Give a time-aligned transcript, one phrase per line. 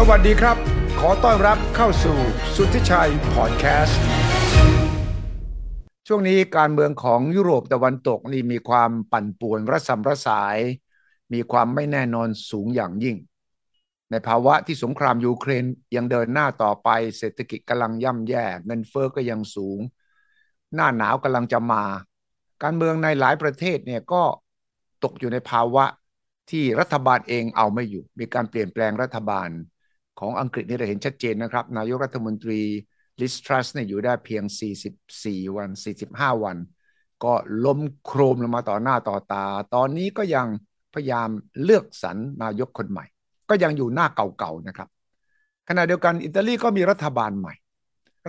[0.00, 0.56] สวัสดีครับ
[1.00, 2.18] ขอต้อนรับเข้าสู่
[2.54, 4.00] สุทธิชัยพอดแคสต์
[6.06, 10.58] ช่วงนี้การเมืองของยุโรปตะวันตกนี่มีความปั่นป่วนระสำระสาย
[11.32, 13.16] มีความไม่แน่นอนสูงอย่างยิ่ง
[14.10, 15.64] ในภาวะที่สงครามยูเครน
[15.96, 16.88] ยังเดินหน้าต่อไป
[17.18, 19.78] เศรษฐกิจกำลังย่ำแย่ เงินเฟอ้อก็ยังสูง
[20.74, 21.84] หน้าหนาวกำลังจะมา
[22.62, 24.22] การเมืองในหลายประเทศเนี่ยก็
[25.04, 25.84] ตกอยู่ในภาวะ
[26.50, 29.50] ที่รัฐบาลเองเอาไม่อยู่ มีการเปลี่ยนแปลงรัฐบาล
[30.20, 32.60] ของอังกฤษนี่เราเห็นชัดเจนนะครับ นายกรัฐมนตรี
[33.20, 34.44] ลิสทรัสเนี่ยอยู่ได้เพียง
[35.00, 35.68] 44 วัน
[36.06, 36.56] 45 วัน
[37.24, 40.46] ก็ล้มโครมลงมาต่อหน้าต่อตา ตอนนี้ก็ยัง
[40.94, 41.28] พยายาม
[41.62, 43.04] เลือกสรรนายกคนใหม่
[43.48, 44.88] ก็ยังอยู่หน้าเก่าๆนะครับ
[45.68, 47.54] ขณะเดียวกันอิตาลีก็มีรัฐบาลใหม่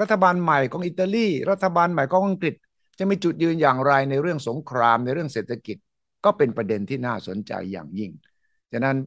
[0.02, 2.55] รัฐบาลใหม่ของอิตาลีรัฐบาลใหม่ของอังกฤษ
[2.99, 5.77] จะมีจุดยืนอย่างไรในเรื่องสงครามในเรื่องเศรษฐกิจ
[6.25, 8.11] ก็เป็นประเด็นที่น่าสนใจอย่างยิ่ง
[8.71, 8.97] ฉะนั้น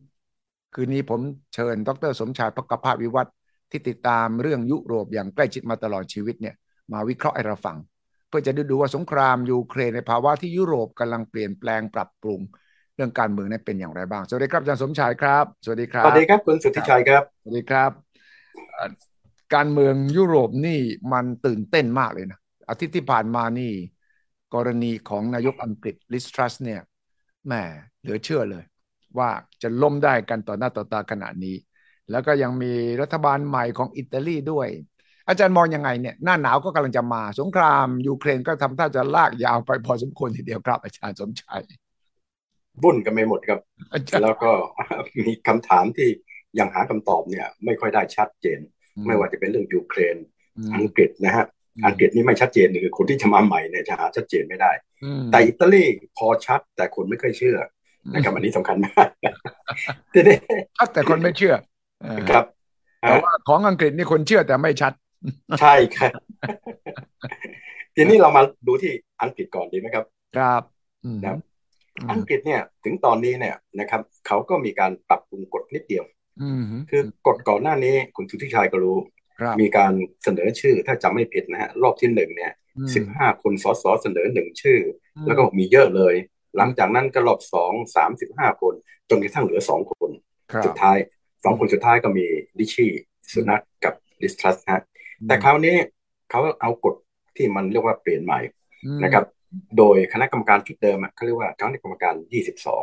[0.75, 1.21] คืนนี้ผม
[1.55, 3.35] เชิญ ดร สมชายพักภาพวิวัฒน์
[3.71, 6.55] ที่ติดตามเรื่องยุโรปอย่างใกล้ชิดมาตลอดชีวิตเนี่ย
[6.93, 7.77] มาวิเคราะห์ให้เราฟัง
[8.29, 12.41] เพื่อจะดูดูว่าสงครามยูเครนในภาวะที่ยุโรปกำลังเปลี่ยนแปลงปรับปรุง
[12.95, 17.91] เรื่องการเมืองนั้นเป็นอย่างไรบ้าง สวัสดีครับอาจารย์สมชายครับ สวัสดีครับ สวัสดีครับคุณสุทธิชัยครับ สวัสดีครับ
[19.55, 20.81] การเมืองยุโรปนี่
[21.13, 23.73] มันตื่นเต้นมากเลยนะ อาทิตย์ที่ผ่านมานี่
[24.55, 26.81] กรณีของนายกอังกฤษลิสทรัสเนี่ย
[27.47, 27.53] แหม
[28.01, 28.65] เหลือเชื่อเลย
[29.19, 29.31] ว่า
[29.63, 31.57] จะล้มได้กันต่อหน้าต่อตาขณะนี้
[32.11, 34.69] แล้วก็ยังมีรัฐบาลใหม่ของอิตาลีด้วย
[35.29, 41.63] อาจารย์มองยังไงเนี่ยหน้าหนาวก็กำลังจะมาสงครามยูเครนก็ทำท่าจะลากยาวไปพอสมควรทีเดียวครับ อาจารย์สมชัย
[42.83, 43.61] บุ่นกันไม่หมดครับ
[44.23, 44.53] แล้วก็
[45.19, 46.09] มีคำถามที่
[46.59, 48.61] ยังหาคำตอบเนี่ย ไม่ค่อยได้ชัดเจน
[49.07, 50.17] ไม่ว่าจะเป็นเรื่องยูเครน
[50.77, 51.47] อังกฤษนะฮะ
[51.87, 54.73] อังกฤษนี่ไม่ชัดเจนคือคนที่จะมาใหม่เนี่ยจะหาชัดเจนไม่ได้
[55.31, 55.85] แต่อิตาลี
[56.19, 57.59] พอชัดแต่คนไม่เคยเชื่อ
[58.15, 59.09] นะครับอันนี้สำคัญมาก
[60.13, 60.37] ทีนี้
[60.79, 61.55] ชัดแต่คนไม่เชื่อ
[62.31, 62.45] ครับ
[63.01, 64.93] แต่ว่าของอังกฤษนี่คนเชื่อแต่ไม่ชัด
[65.61, 66.13] ใช่ครับ
[67.97, 68.93] ทีนี้เรามาดูที่
[69.23, 70.05] อังกฤษก่อนดีไหมครับ
[70.37, 70.63] ครับ
[71.25, 71.39] นะ
[72.13, 76.05] อังกฤษเนี่ยถึงตอนนี้เนี่ยนะครับ เขาก็มีการปรับปรุงกฎนิดเดียว
[76.91, 78.97] คือกฎก่อนหน้านี้คุณสุทธิชัยก็รู้
[79.61, 79.93] มีการ
[80.23, 82.53] เสนอชื่อถ้าจำไม่ผิดนะฮะรอบที่หนึ่งเนี่ย
[82.95, 84.79] สิบห้าคนสสเสนอหนึ่งชื่อ
[85.27, 86.15] แล้วก็มีเยอะเลย
[86.57, 88.75] หลังจากนั้นก็รอบสองสามสิบห้าคน
[89.11, 90.11] จนกระทั่งเหลือสองคน
[90.65, 90.99] สุดท้าย
[91.45, 92.27] สองคนสุดท้ายก็มี
[92.59, 92.91] ดิชี่
[93.33, 94.83] สุนัขกับลิสทรัสฮะ
[95.27, 95.77] แต่คราวนี้
[96.31, 96.95] เขาเอากฎ
[97.37, 98.41] ที่มันเรียกว่าเปลี่ยนใหม่
[99.03, 99.25] นะครับ
[99.79, 102.83] โดยคณะกรรมการชุดเดิมเขาเรียกว่าคณะกรรมการยี่สิบสอง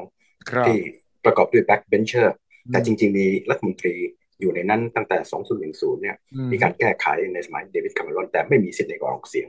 [0.66, 0.78] ที่
[1.26, 2.36] ประกอบด้วย backbencher
[2.72, 3.96] แต่จริง ๆ มีรัฐมนตรี
[4.40, 5.18] อยู่ในนั้นตั้งแต่
[5.62, 6.18] 2010 เนี่ย
[6.52, 9.48] มีการแก้ไขในสมัยเดวิดคาเมรอนแต่ไม่มีสิทธิ์ในการออกเสียง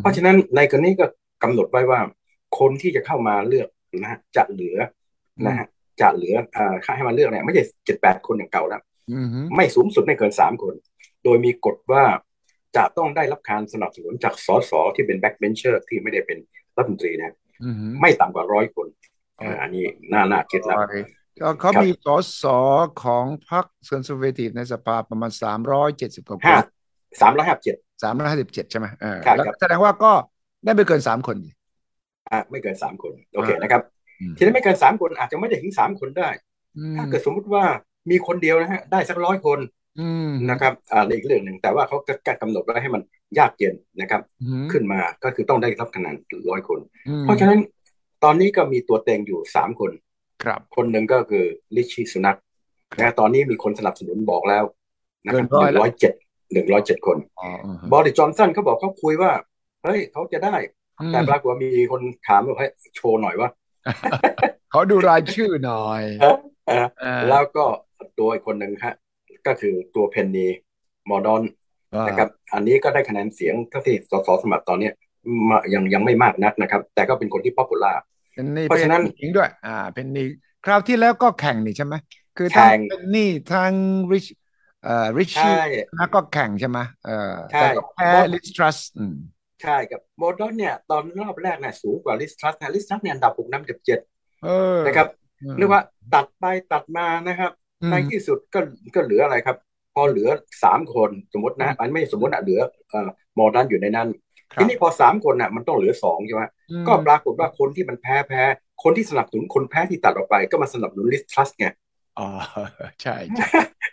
[0.00, 1.06] เพราะฉะนั้นในกรณีก็
[1.42, 2.00] กำหนดไว้ว่า
[2.58, 3.68] คนที่จะเข้ามาเลือก
[3.98, 4.76] นะฮะจะเหลือ
[5.46, 5.66] นะฮะ
[6.00, 8.82] จะเหลืออ่าให้มาเลือกเนี่ยไม่ใช่เจ็ดแปดคนอย่างเก่าแล้ว
[9.56, 10.74] ไม่สูงสุดไม่เกินสามคน
[11.24, 12.04] โดยมีกฎว่า
[12.76, 16.38] จะต้องได้รับการสนับสนุนจากสสที่เป็น backbencher ที่ไม่ได้เป็น
[16.76, 17.36] รัฐมนตรีนะ
[18.00, 18.86] ไม่ต่ำกว่าร้อยคน
[19.60, 20.78] อันนี้น่าน่าคิดแล้ว
[21.60, 22.06] เขามีส
[22.42, 22.44] ส
[23.04, 26.64] ของพรรค Conservative ในสภาประมาณสามร้อยเจ็ดสิบกว่าคน
[27.20, 29.18] สามร้อยห้าสิบเจ็ดสามร้อยห้าสิบเจ็ดใช่ไหมเออ
[29.60, 30.12] แสดงว่าก็
[30.64, 31.36] ได้ไม่เกินสามคน
[32.30, 33.82] อะไม่เกินสามคนโอเคนะครับ
[34.36, 36.28] ทีนี้ไม่เกินสามคนอาจจะไม่ได้ถึงสามคนได้
[36.96, 37.64] ถ้าเกิดสมมุติว่า
[38.10, 39.58] มีคนเดียวนะฮะได้สักร้อยคน
[40.50, 43.02] นะครับอ่าอีกเรื่องหนึ่งแต่ว่าเขาก็กำหนดไว้ให้มัน
[43.38, 44.22] ยากเย็นนะครับ
[44.72, 46.16] ขึ้นมาก็คือต้องได้รับคะแนน
[46.50, 46.80] ร้อยคน
[47.22, 47.60] เพราะฉะนั้น
[48.24, 49.90] ตอนนี้ก็มีตัวเต็งอยู่สามคน
[50.44, 51.44] ครับ คนหนึ่งก็คือ
[51.76, 52.36] ลิชี่สุนัก
[52.98, 54.64] นะตอนนี้มีคนสนับสนุนบอกแล้ว
[55.26, 56.12] นะครับหนึ่งร้อยเจ็ด
[56.52, 57.18] หนึ่งร้อยเจ็ดคน
[57.92, 59.32] บอริจอนสันเขาบอกเขาคุยว่า
[59.84, 60.54] เฮ้ยเขาจะได้
[61.08, 63.48] แต่ปรากฏว่ามีคนถามว่าให้โชว์หน่อยว่า
[64.70, 66.02] เขาดูรายชื่อหน่อย
[67.28, 67.64] แล้วก็
[68.18, 68.94] ตัวอีกคนหนึ่งครับ
[69.46, 70.46] ก็คือตัวเพนนี
[71.10, 71.42] มอร์ดอน
[72.06, 74.90] นะครับ อันนี้ก็ได้คะแนนเสียงเท่าที่สสสมัครตอนนี้
[75.74, 77.92] ยังยังไม่มากนักนะครับ แต่ก็เป็นคนที่ popular
[78.68, 80.24] เพราะฉะนั้นหญิงด้วย อ่าเพนนี
[80.64, 81.94] คราวที่แล้วก็แข่งนี่ใช่ไหม
[82.38, 83.70] คือทางเพนนีทาง
[84.12, 84.26] ริช
[84.84, 85.54] เอ่อริชชี่
[85.96, 89.14] แล้วก็แข่งใช่ไหมเออแต่แพ้ลิสทรัสอืม
[89.62, 94.00] ใช่กับโมดอนเนี่ย ตอนรอบแรกเนี่ยสูงกว่าลิสทรัสนะลิสทรัสเนี่ยอันดับหกน้ำกับเจ็ด
[94.86, 95.08] นะครับ
[95.58, 95.82] เรียกว่า
[96.14, 97.52] ตัดไปตัดมานะครับ
[97.90, 98.60] ในที่สุดก็
[98.94, 99.56] ก็เหลืออะไรครับ
[99.94, 100.28] พอเหลือ
[100.62, 102.60] สามคนสมมตินะอันไม่สมมติอะเหลือ
[102.90, 104.08] เอ่อโมดอนอยู่ในนั้น
[104.60, 106.44] ทีนี้พอสามคนอะมันต้องเหลือสองใช่ไหม
[106.88, 108.42] ก็ปรากฏว่าคนที่มันแพ้แพ้
[108.82, 111.66] คนที่สนับสนุนคนแพ้ที่ตัดออกไป ก็มาสนับสนุนลิสทรัสไง
[112.18, 112.28] อ๋อ
[113.02, 113.16] ใช่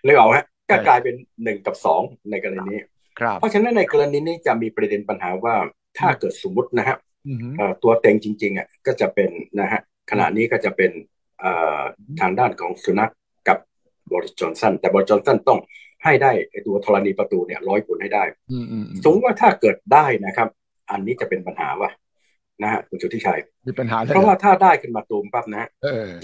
[0.03, 2.01] เลยเอาฮะก็กลายเป็นหนึ่งกับสอง
[2.31, 2.79] ในกรณีนี้
[3.39, 5.55] เพราะฉะนั้นในกรณีนี้จะมีประเด็นปัญหาว่า
[5.99, 6.97] ถ้าเกิดสมมตินะฮะ
[7.83, 9.29] ตัวเต็งจริงๆอะก็จะเป็น
[9.59, 9.81] นะฮะ
[10.11, 10.91] ขณะนี้ก็จะเป็น
[12.19, 13.11] ทางด้านของสุนัข
[13.47, 13.57] กับ
[14.11, 15.59] บริสจอนสันแต่บริสจอนสันต้อง
[16.03, 16.31] ให้ได้
[16.67, 18.23] ตัวธรณีประตูเนี่ยร้อยคนให้ได้
[19.03, 20.49] สมมติว่าถ้าเกิดได้นะครับ
[20.91, 21.89] อันนี้จะเป็นปัญหาว่า
[22.63, 25.69] นะฮะคุณสุทธิชัยมีปัญหาเพราะว่าถ้าได้ขึ้นมาตูมปั๊บนะ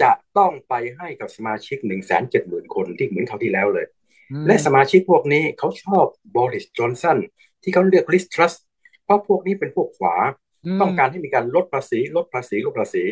[0.02, 3.86] จะต้องไปให้กับสมาชิกหนึ่งแสนเจ็ดหมื่นคนที่เหมือนเขาที่แล้วเลย
[4.46, 6.06] และสมาชิกพวกนี้เขาชอบ
[6.36, 7.18] บริสจอนสัน
[7.62, 8.52] ที่เขาเรียกลิสทรัส
[9.04, 10.16] เพราะพวกนี้เป็นพวกขวา
[10.80, 13.04] ต้องการให้มีการลดภาษีลดภาษีลดภาษี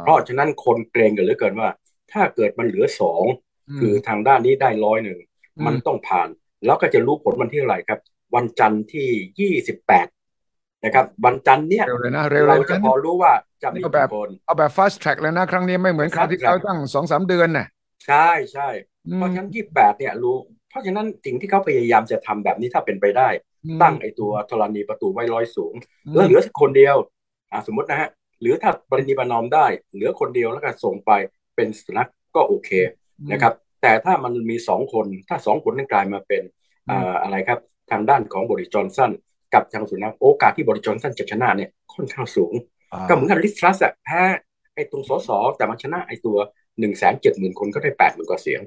[0.00, 1.68] เพราะฉะนั้นคนเกรงกันเหลือเกินว่า
[2.12, 3.22] ถ้าเกิดมันเหลือสอง
[3.78, 5.18] คือทางด้านนี้ได้ร้อยหนึ่ง
[5.66, 6.28] มันต้องผ่าน
[6.64, 8.00] แล้วก็จะรู้ผลวันที่เท่าไหร่ครับ
[8.34, 9.08] วันจันทร์ที่
[9.40, 10.06] ยี่สิบแปด
[10.84, 13.32] นะครับวันจันทร์เนี่ยเร็วเลยนะเร็วเราจะพอรู้ว่า
[13.62, 14.08] จะมีแบบ
[14.46, 17.66] เอาแบบ fast track เลยนะ ครั้งนี้ไม่เหมือนครั้งที่เขาตั้งสองสามเดือนน่ะ
[18.06, 18.68] ใช่ใช่
[19.16, 20.36] เพราะฉะนั้นยี่แปดเนี่ยรู้
[20.70, 23.28] เพราะฉะนั้นสิ่งที่เขาพยายามจะทำแบบนี้ถ้าเป็นไปได้
[23.82, 25.74] ตั้งไอตัวธรณีประตูไว้ร้อยสูง
[26.14, 26.96] แล้วเหลือสักคนเดียว
[27.52, 28.08] อ่าสมมตินะฮะ
[28.40, 31.10] หรือถ้าปรินิบานอมได้ เหลือคนเดียวแล้วก็ส่งไป
[31.56, 32.70] เป็นสุนัขก็โอเค
[33.32, 36.42] นะครับ แต่ถ้ามันมีสองคนถ้าสองคนนั้นกลายมาเป็น
[36.90, 37.58] อ่าอะไรครับ
[37.90, 39.10] ทางด้านของบริจอนสัน
[39.54, 42.54] กับทางสุนัขโอกาสที่บริจอนสันจะชนะเนี่ยค่อนข้างสูง
[43.08, 44.22] ก็เหมือนกันลิสทรัสอะแพ้
[44.74, 46.36] ไอ้ตรงสสแต่มาชนะไอ้ตัว
[46.78, 48.60] หนึ่งแสนเจ็ดหมื่นคนก็ได้แปดหมื่นกว่าเสียง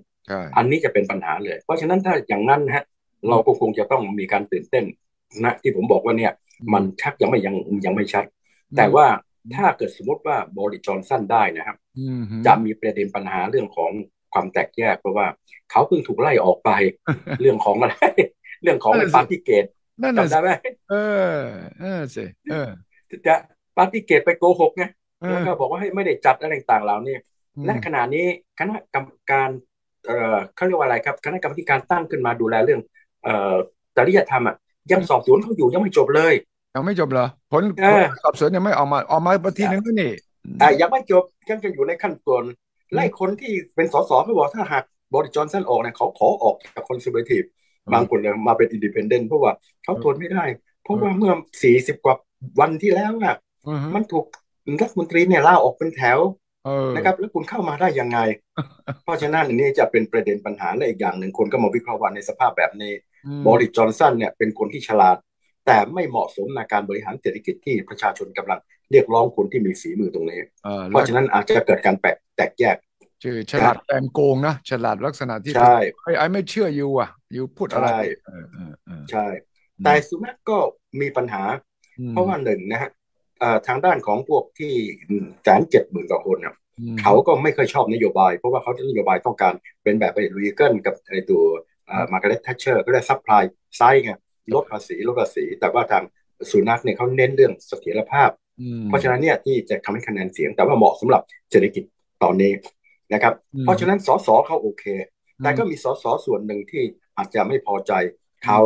[0.57, 2.83] อันนี้จะเป็นปัญหาเลย เพราะฉะนั้นถ้าอย่างนั้นฮะ
[3.29, 4.85] เราก็คงจะต้องมีการตื่นเต้น
[5.45, 6.31] นะที่ผมบอกว่าเนี่ย
[6.73, 7.55] มันชักยังไม่ยัง
[7.85, 8.25] ยังไม่ชัด
[8.77, 9.05] แต่ว่า
[9.55, 11.77] ถ้าเกิดสมมติว่าบริจอนสั้นได้นะครับ
[12.45, 13.91] จะมีประเด็นปัญหาเรื่องของ
[14.33, 15.27] ความแตกแยกเพราะว่า
[15.71, 16.69] เขาเพิ่งถูกไล่ออกไป
[17.41, 17.95] เรื่องของอะไร
[18.63, 19.65] เรื่องของปาร์ตี้เกต
[20.01, 20.49] นั่นจำได้ไหม
[20.91, 20.95] เอ
[21.35, 21.39] อ
[21.81, 22.69] เออสิเออ
[23.27, 23.35] จะ
[23.77, 24.83] ปาร์ตี้เกตไปโกหกไง
[25.29, 27.15] แล้วก็บอกว่าให้ไม่ได้จัดอะไรต่างๆเหล่านี้
[27.65, 28.25] และขณะนี้
[28.59, 29.49] คณะกรรมการ
[30.05, 32.81] เอ่อเขาเรียกว่าอะไรครับคณะกรรมการตั้งขึ้นมาดูแลเรื่อง
[33.23, 33.55] เอ่อ
[33.97, 34.55] จริยธรรมอะ
[34.91, 36.33] ยังสอบสวนเขาอยู่ยังไม่จบเลย
[36.75, 37.63] ยังไม่จบเหรอผล
[38.23, 40.11] สอบสวนยังไม่ออกมาออกมาปทีนึงนี่
[40.61, 42.43] อ่ายังไม่จบยังจะอยู่ในขั้นตอน
[42.93, 47.43] ไล่คนที่เป็นสสเขาบอกถ้าหากบอริสจอห์นสันออกเนี่ยเขาขอออกจาก Conservative
[47.93, 49.51] บางคนเนี่ยมาเป็น independent เพราะว่า
[49.83, 50.43] เขาทนไม่ได้
[50.83, 52.15] เพราะว่าเมื่อสี่สิบกว่า
[52.59, 53.35] วันที่แล้วอะ
[53.93, 54.25] มันถูก
[54.81, 56.19] รัฐมนตรีเนี่ยลาออกเป็นแถว
[56.95, 58.19] นะครับแล้วคุณเข้ามาได้ยังไง
[59.03, 62.93] เพราะฉะนั้นอันนี้จะเป็นประเด็นปัญหาและอีกอย่างหนึ่งคนก็มาวิเคราะห์ว่าในสภาพแบบนี้
[63.47, 65.17] บอริสจอห์นสันเนี่ยเป็นคนที่ฉลาด
[65.65, 68.59] แต่ไม่เหมาะสมในการบริหารเศรษฐกิจที่ประชาชนกำลัง
[68.91, 70.39] เรียกร้องคนที่มีฝีมือตรงนี้
[70.89, 72.77] เพราะฉะนั้นอาจจะเกิดการแตกแตกแยก
[73.23, 75.77] คือฉลาดแปมโกงนะฉลาดลักษณะที่ใช่
[76.17, 77.89] ไอ้ไม่เชื่อยูอะยูพูดอะไร
[79.11, 79.25] ใช่
[79.83, 80.57] แต่สุนัขก็
[81.01, 81.43] มีปัญหา
[82.11, 82.91] เพราะว่าหนึ่งนะฮะ
[83.67, 84.73] ทางด้านของพวกที่
[85.43, 86.55] แสนเจ็ดหมื่นกว่าคนเนี่ย
[87.01, 89.53] เขาก็ไม่เคยชอบนโยบาย เพราะว่าเขาจะนโยบายต้องการ
[89.83, 91.41] เป็นแบบไปรีเกิลกับไอตัว
[92.11, 94.11] มาร์กาเร็ตแทชเชอร์ก็ได้ supply side ไง
[94.53, 96.03] ลดภาษีลดภาษี แต่ว่าทาง
[96.51, 98.29] สุนัคเนี่ยเขาเน้นเรื่องเสถียรภาพ
[98.87, 101.21] เพราะฉะนั้นเนี่ยที่จะทำให้คะแนนเสียง แต่ว่าเหมาะสำหรับ
[101.51, 101.83] เศรษฐกิจ
[102.23, 102.51] ตอนนี้
[103.13, 104.83] นะครับ เพราะฉะนั้นสสเขาโอเค
[105.43, 106.83] แต่ก็มีสสส่วนหนึ่งที่
[107.17, 107.91] อาจจะไม่พอใจ
[108.43, 108.59] เขา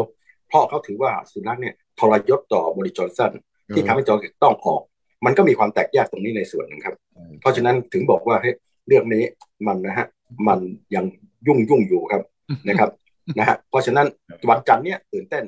[0.47, 3.31] เพราะเขาถือว่าสุนัคเนี่ยทรยศต่อบอริสจอห์นสัน
[3.73, 4.81] ที่ทำให้จอห์นสันต้องออก
[5.25, 6.95] มันก็มีความแตกแยกตรงนี้ในส่วนนึงครับ
[7.41, 8.55] เพราะฉะนั้นถึงบอกว่าเฮ้ย
[8.87, 9.23] เรื่องนี้
[9.67, 10.07] มันนะฮะ
[10.47, 10.59] มัน
[10.95, 11.05] ยัง
[11.47, 12.21] ยุ่งยุ่งอยู่ครับ
[12.67, 12.89] นะครับ
[13.37, 14.07] นะฮะเพราะฉะนั้น
[14.49, 15.43] วันจันทร์เนี้ยตื่นเต้น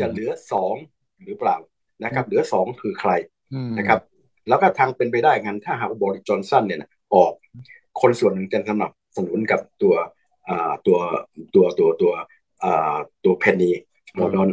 [0.00, 0.74] จะเหลือสอง
[1.24, 1.56] หรือเปล่า
[2.04, 3.10] นะครับ เหลือสองคือใคร
[3.78, 4.00] นะครับ
[4.48, 6.78] แล้วก็ทางเป็นไปได้งั้นถ้าหากบริจอนสันเนี่ย
[7.14, 7.32] ออก
[8.00, 9.94] คนส่วนหนึ่งจะสนับสนุนกับตัว
[10.86, 10.98] ตัว
[11.54, 12.12] ตัวตัวตัว
[13.24, 13.70] ตัวเพนนี
[14.14, 14.48] โมดอน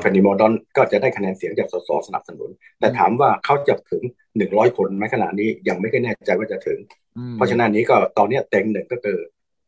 [0.00, 4.02] เพนนีโมดอนก็จะได้คะแนนเสียงจากสสสนับสนุน แต่ถามว่าเขาจะถึง
[4.36, 6.78] หนึ่งร้อยคนไหมขณะนี้ยังไม่แน่ใจว่าจะถึง
[7.36, 9.18] เพราะฉะนั้นนี้ก็ตอนนี้เต็งหนึ่งก็คือ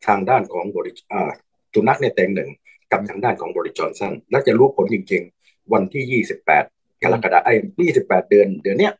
[0.07, 0.91] ทางด้านของบริ
[1.73, 2.49] สุนัขเนี่ยเต็งหนึ่ง
[2.91, 6.63] กับทางด้านของบริจอนสันและจะรู้ผลจริงๆ วันที่ยี่สิบแปด
[7.03, 8.93] กรกฎาคมไอ้ยี่สิบแปดเดือนเดือนเนี้ย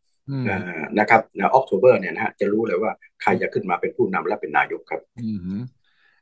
[0.99, 2.91] นะครับในออกโทเบอร์เนี่ยนะฮะจะรู้เลยว่า
[3.21, 5.01] ใครจะขึ้นมาเป็นผู้นำและเป็นนายกครับ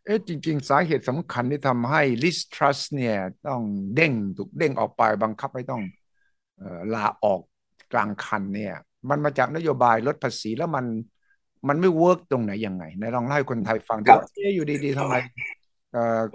[0.09, 3.15] เอ๊ะจริง ๆ สาเหตุสำคัญที่ทำให้ลิสทรัสเนี่ย
[3.47, 3.61] ต้อง
[3.95, 5.83] เด้งถูกเด้งออกไปบังคับให้ต้อง
[6.93, 7.41] ลาออก
[7.93, 8.75] กลางคันเนี่ย
[9.09, 10.85] มันมาจากนโยบายลดภาษีแล้วมัน
[11.67, 15.15] มันไม่ work ตรงไหนยังไงในลองเล่าให้คนไทยฟังว่าเอ๊อยู่ดี ๆทำไม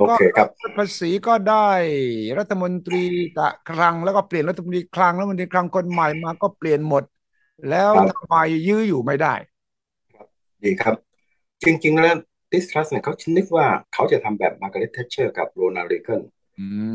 [0.08, 0.14] ก็
[0.76, 1.70] ภาษีก็ได้
[2.38, 3.02] รัฐมนตรี
[3.38, 7.04] กะคลังแล้วก็เปลี่ยนรัฐมนตรีคลังแล้วมนตรีคลังคนใหม่มาก็เปลี่ยนหมด
[7.70, 8.36] แล้วทำไม
[8.68, 9.34] ยื้ออยู่ไม่ได้
[10.64, 10.94] ดีครับ
[11.64, 12.16] จริง ๆ แล้ว
[12.54, 16.22] ลิซทรัสเนี่ยเขาคิดนึกว่าเขาจะทำแบบมาร์กาเร็ตแทตเชอร์กับโรนัลด์เรแกน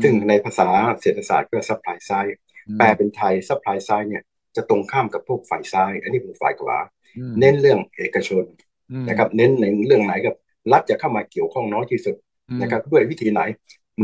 [0.02, 0.68] ซึ่งในภาษา
[1.00, 2.36] เศรษฐศาสตร์ก็ supply side
[2.78, 4.22] แปลเป็นไทย supply side เนี่ย
[4.56, 6.78] จะตรงข้ามกับพวกฝ่ายซ้าย อันนี้เป็นฝ่ายขวา
[7.40, 8.44] เน้นเรื่องเอกชน
[9.08, 10.34] นะครับ เน้นในเรื่องไหนกับ
[10.72, 12.16] รัฐจะเข้ามาเกี่ยวข้องน้อยที่สุด
[12.62, 13.40] นะครับ ด้วยวิธีไหน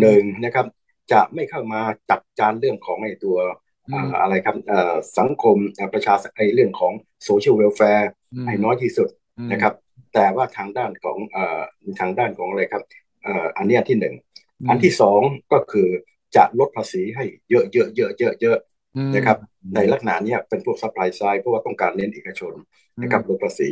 [0.01, 0.67] หนึ่งนะครับ
[1.13, 3.37] จะไม่เข้ามาจัดการเรื่องของไอ้ตัว
[4.23, 4.57] อะไรครับ
[5.19, 5.57] สังคม
[5.95, 6.93] ประชาไอเรื่องของ
[7.25, 8.11] social welfare
[8.47, 9.09] ให้น้อยที่สุด
[9.53, 9.73] นะครับ
[10.15, 11.19] แต่ว่าทางด้านของ
[12.01, 12.83] ทางด้านของอะไรครับ
[13.23, 14.15] เอ่ออันนี้ที่หนึ่ง
[14.69, 15.21] อันที่สอง
[15.53, 15.89] ก็คือ
[16.37, 18.59] จะลดภาษีให้เยอะเยอะเยอะเยอะเยอะ
[19.15, 19.39] นะครับ
[19.75, 22.53] ในลักษณะนี้เป็นพวก supply side เพราะว่าต้องการเน้นเอกชน
[23.03, 23.69] นะครับลดภาษี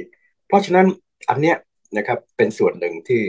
[0.49, 0.87] เพราะฉะนั้น
[1.28, 1.57] อันเนี้ย
[1.97, 3.23] นะครับเป็นส่วนหนึ่งที่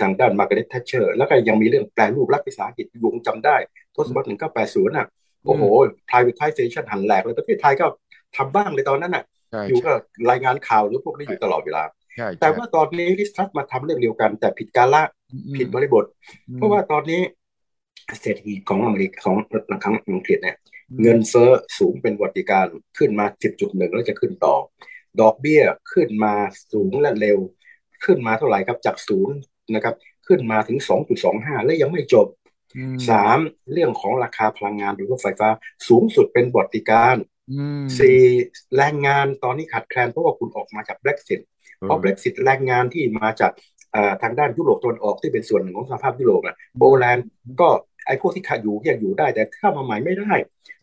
[0.00, 3.56] ทางด้านมาร์กาเร็ตแทชเชอร์แล้วก็ยังมีเรื่องแปรรูปรัฐวิสาหกิจยังจำได้
[3.96, 5.06] ทศวรรษหนึ่งเก้าแปดศูนย์อะ
[5.44, 5.62] โอ้โห
[6.10, 7.86] privatization หันแหลกเลยประเทศไทยก็
[8.36, 9.24] ทำบ้างเลยตอนนั้นอะ
[9.68, 9.92] อยู่ก็
[10.30, 11.82] รายงานข่าวหรือพวกนี้อยู่ตลอดเวลา
[12.40, 15.02] แต่ว่าตอนนี้ลิสทัสมาทำเรื่องเดียวกัน แต่ผิดกาละ
[15.56, 16.04] ผิดบริบท
[16.54, 17.20] เพราะว่าตอนนี้
[18.20, 19.36] เศรษฐกิจของอเมริกของ
[19.84, 20.56] ของอังกฤษเนี่ย
[21.02, 22.66] เงินเฟ้อสูงเป็นวัติการ
[22.98, 24.56] ขึ้นมา 10.1 แล้วจะขึ้นต่อ
[25.20, 26.34] ดอกเบี้ยขึ้นมา
[26.72, 27.38] สูงและเร็ว
[28.04, 29.36] ขึ้นมาเท่าไหร่ครับจากศูนย์
[29.74, 29.94] นะครับ
[30.28, 30.78] ขึ้นมาถึง
[31.22, 32.26] 2.25 และยังไม่จบ
[33.10, 33.38] สาม
[33.72, 35.48] เรื่องของราคาพลังงานโดยรถไฟฟ้า
[35.88, 37.16] สูงสุดเป็นบทติการ
[37.98, 38.18] สี่
[38.76, 41.40] แรงงานตอนนี้ขาดแคลนเพราะว่าคุณออกมาจาก Brexit
[41.80, 43.52] เพราะ Brexit แรงงานที่มาจาก
[44.22, 47.26] ทางด้านยุโรปตะวันออกที่เป็นส่วนหนึ่งของสหภาพยุโรปอะโปแลนด์
[47.60, 47.68] ก็
[48.06, 50.32] ไอ้พวกที่ขาดอยู่ยังอยู่ได้ แต่เข้ามาใหม่ไม่ได้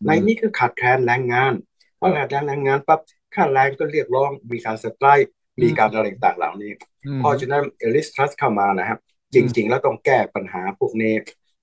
[0.06, 1.52] ในนี้ก็ขาดแคลนแรงงาน
[1.96, 3.00] เพราะขาดแคลนแรงงานปั๊บ
[3.34, 5.28] ค่าแรงก็เรียกร้องมีการสไตร์
[5.62, 6.72] มีการอะไรต่างๆเหล่านี้
[7.18, 8.98] เพราะฉะนั้นเอลิสทรัสเข้ามานะครับ
[9.34, 11.14] จริง ๆ แล้วต้องแก้ปัญหาพวกนี้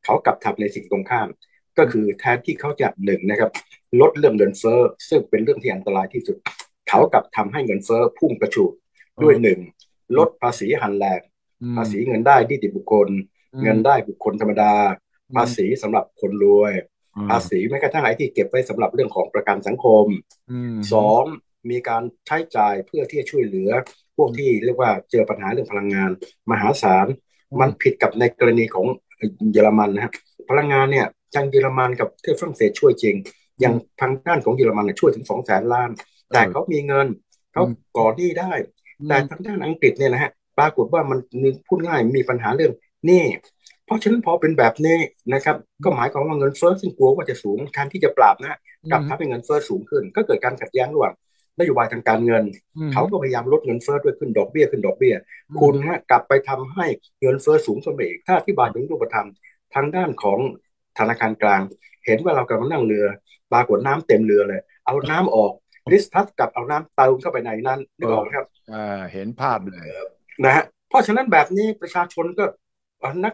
[0.03, 1.27] เขากลับทำในสิ่งตรงข้าม
[1.77, 3.51] ก็คือแทนที่เขาจะหนึ่งนะครับ
[3.99, 4.79] ลดเรื่องเงินเฟ้อ
[5.09, 6.37] ซึ่งเป็นเรื่องที่อันตรายที่สุด
[6.89, 8.73] เขากลับทำให้เงินเฟ้อพุ่งกระฉูด
[9.23, 9.59] ด้วยหนึ่ง
[10.17, 11.21] ลดภาษีหันแรง
[11.77, 13.09] ภาษีเงินได้ที่ติบุคคล
[13.63, 14.73] เงินได้บุคคลธรรมดา
[15.35, 16.73] ภาษีสำหรับคนรวย
[17.29, 20.05] ภาษีแม้กระทั่งไอ้ที่เก็บไว้สำหรับเรื่องของประกันสังคม
[20.93, 21.23] สอง
[21.69, 23.69] มีการใช้จ่ายเพื่อที่จะช่วยเหลือ
[24.17, 26.09] พวกที่เรียกว่าเจอปัญหาเรื่องพลังงาน
[26.51, 27.07] มหาศาล
[27.59, 28.85] มันผิดกับในกรณีของ
[29.51, 30.11] เยอรมันนะฮะ
[30.49, 33.15] พลังงานเนี่ยทางเยอรมันกับที่ฝรั่งเศสช่วยจริง
[33.61, 35.89] อย่างทางด้านของเยอรมันเนี่ยช่วยถึงสองแสนล้าน
[36.31, 37.07] แต่เขามีเงิน
[37.53, 37.63] เขา
[37.97, 38.51] ก่อหนี้ได้
[39.07, 41.19] แต่ทางด้านอังกฤษเนี่ยนะฮะปรากฏว่ามัน
[41.67, 42.71] พูดง่ายมีปัญหาเรื่อง
[43.09, 43.23] นี่
[43.85, 44.97] เพราะฉะนั้นพอเป็นแบบนี้
[45.33, 48.57] นะครับ ก็หมายความว่าเงินเฟ้อซึ่งกลัวว่าจะสูงแทนที่จะปรับนะ
[48.91, 51.13] กลับทำให้เงินเฟ้อสูงขึ้น ก็เกิดการขัดแย้งระหว่าง
[51.59, 52.43] นโยบายทางการเงิน
[52.93, 55.15] เขาก็พยายามลดเงินเฟ้อด้วยขึ้นดอกเบี้ยขึ้นดอกเบี้ย
[55.59, 56.85] คุณฮะกลับไปทำให้
[57.21, 59.27] เงินเฟ้อสูงขึ้นไปอีกถ้าอธิบายถึงรูปธรรม
[59.73, 60.39] ทางด้านของ
[60.99, 61.61] ธนาคารกลาง
[62.05, 63.05] เห็นว่าเรากำลังนั่งเรือ
[63.51, 65.51] ปรากฏน้ำเต็มเรือเลย เอาน้ำออก
[65.91, 69.87] ลิสทัสกับเอาน้ำเติมเข้าไปในนั้นนึกออกไหมครับอ่าเห็นภาพเลย
[70.43, 72.45] นะฮะเพราะฉะนั้นแบบนี้ประชาชนก็
[73.23, 73.33] นัก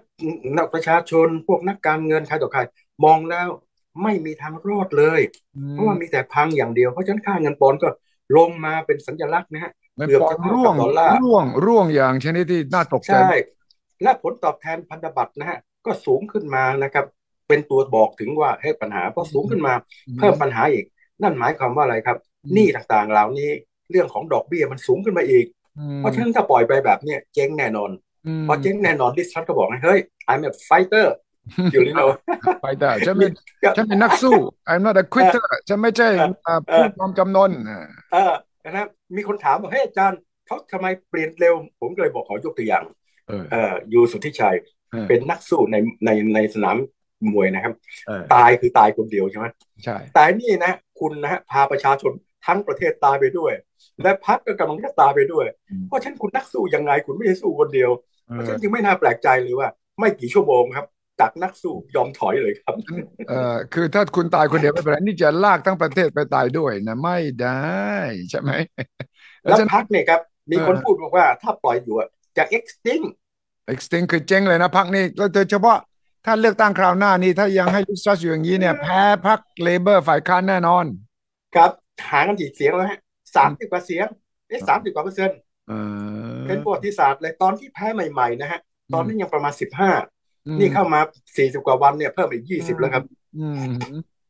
[0.58, 2.62] นักประชาชนพวกนักการเงินใครต่อใคร
[3.06, 3.48] มองแล้ว
[4.04, 5.22] ไม่มีทางรอดเลย
[5.72, 7.90] เพราะว่ามีแต่พังอย่างเดียว เพราะฉะนั้นค่าเงินปอนก็
[8.38, 9.72] ลงมาเป็นสัญลักษณ์นะฮะ
[10.08, 10.76] เกือบจะร่วง
[11.24, 13.32] ร่วงร่วงอย่างชนิดที่น่าตกใจใช่
[14.04, 17.06] และผลตอบแทนพันธบัตรนะฮะก็สูงขึ้นมานะครับ
[17.48, 19.74] เป็นตัวบอกถึงว่าให้ปัญหาพอสูงขึ้นมา
[20.18, 20.86] เพิ่มปัญหาอีก
[21.22, 22.18] นั่นหมายความว่าอะไรครับ
[22.54, 23.50] หนี้ต่างๆเหล่านี้
[23.92, 25.46] เรื่องของดอกเบี้ยมันสูงขึ้นมาอีก
[25.98, 27.92] เพราะฉะนั้นถ้าปล่อยไปแบบเนี้ยเจ๊งแน่นอน
[28.48, 30.00] พอเจ๊งแน่นอนดิฉันก็บอกให้เฮ้ย
[30.32, 31.08] I'm a fighter
[31.72, 32.14] อยู่นี่เนาะ
[32.62, 33.32] ไฟเตอร์ฉันเป็น
[33.78, 34.36] ฉันเป็นนักสู้
[34.72, 36.08] I'm not a quitter ฉันไม่ใช่
[36.72, 37.52] ผู้ยอมจำนน
[38.14, 42.84] เออนะครับมีคนถามว่าเฮ้ยอาจารย์เขาทำไมเปลี่ยนเร็ว ผมก็เลยบอกขอยกตัวอย่าง
[43.52, 44.56] เออยูสุทธิชัย
[45.08, 45.76] เป็นนักสู้ใน
[46.06, 46.78] ในในสนาม
[47.32, 47.74] มวยนะครับ
[48.34, 49.46] ตายคือตายคนเดียวใช่ไหม
[49.84, 52.12] ใช่ แต่นี่นะ คุณนะฮะพาประชาชน
[52.46, 53.54] ทั้งประเทศตายไปด้วย
[54.04, 55.46] และพักก็กำลังจะตายไปด้วย
[55.88, 57.92] เพราะฉะนั้นคุณนักสู้ยังไงคุณไม่ได้สู้คนเดียว
[58.32, 59.70] เพราะฉะนั้นจึงไม่น่าแปลกใจเลยว่า
[60.00, 60.86] ไม่กี่ชั่วโมงครับ
[61.20, 62.76] จากนักสู้ยอมถอยเลยครับ
[63.30, 67.60] เอ่อคือถ้าคุณตายคนเดียวไม่เป็นไรนี่จะลากทั้งประเทศไปตายด้วยนะไม่ได้
[68.30, 68.52] ใช่ไหม
[69.44, 70.22] แล้วพักเนี่ยครับ
[70.52, 71.96] มีคนพูดบอกว่าถ้าปล่อยอยู่
[72.38, 73.08] จะ extinct
[73.74, 75.78] extinct คือเจ๊งเลยนะพักนี้แล้วโดยเฉพาะ
[76.30, 80.86] ถ้าเลือกตั้งคราวหน้านี้ ถ้ายังให้ลิสตรัสอยู่อย่างนี้เนี่ย แพ้พักเลเบอร์ฝ่ายค้านแน่นอน
[81.56, 81.72] ครับ
[82.10, 83.00] หากันกี่เสียงแล้วฮะ
[83.36, 84.08] สามสิบกว่าเสียง
[84.48, 85.38] เอ๊ะสามสิบกว่าเปอร์เซ็นต์
[86.48, 88.60] เป็นประวัติศาสตร์เลยตอนที่แพ้ใหม่ๆนะฮะ
[88.94, 89.92] ตอนนั้นยังประมาณสิบห้า
[90.60, 91.00] นี่เข้ามา
[91.38, 93.04] สี่สิบกว่าวันเนี่ยเพิ่มอีกยี่สิบแล้วครับ
[93.38, 93.72] อืม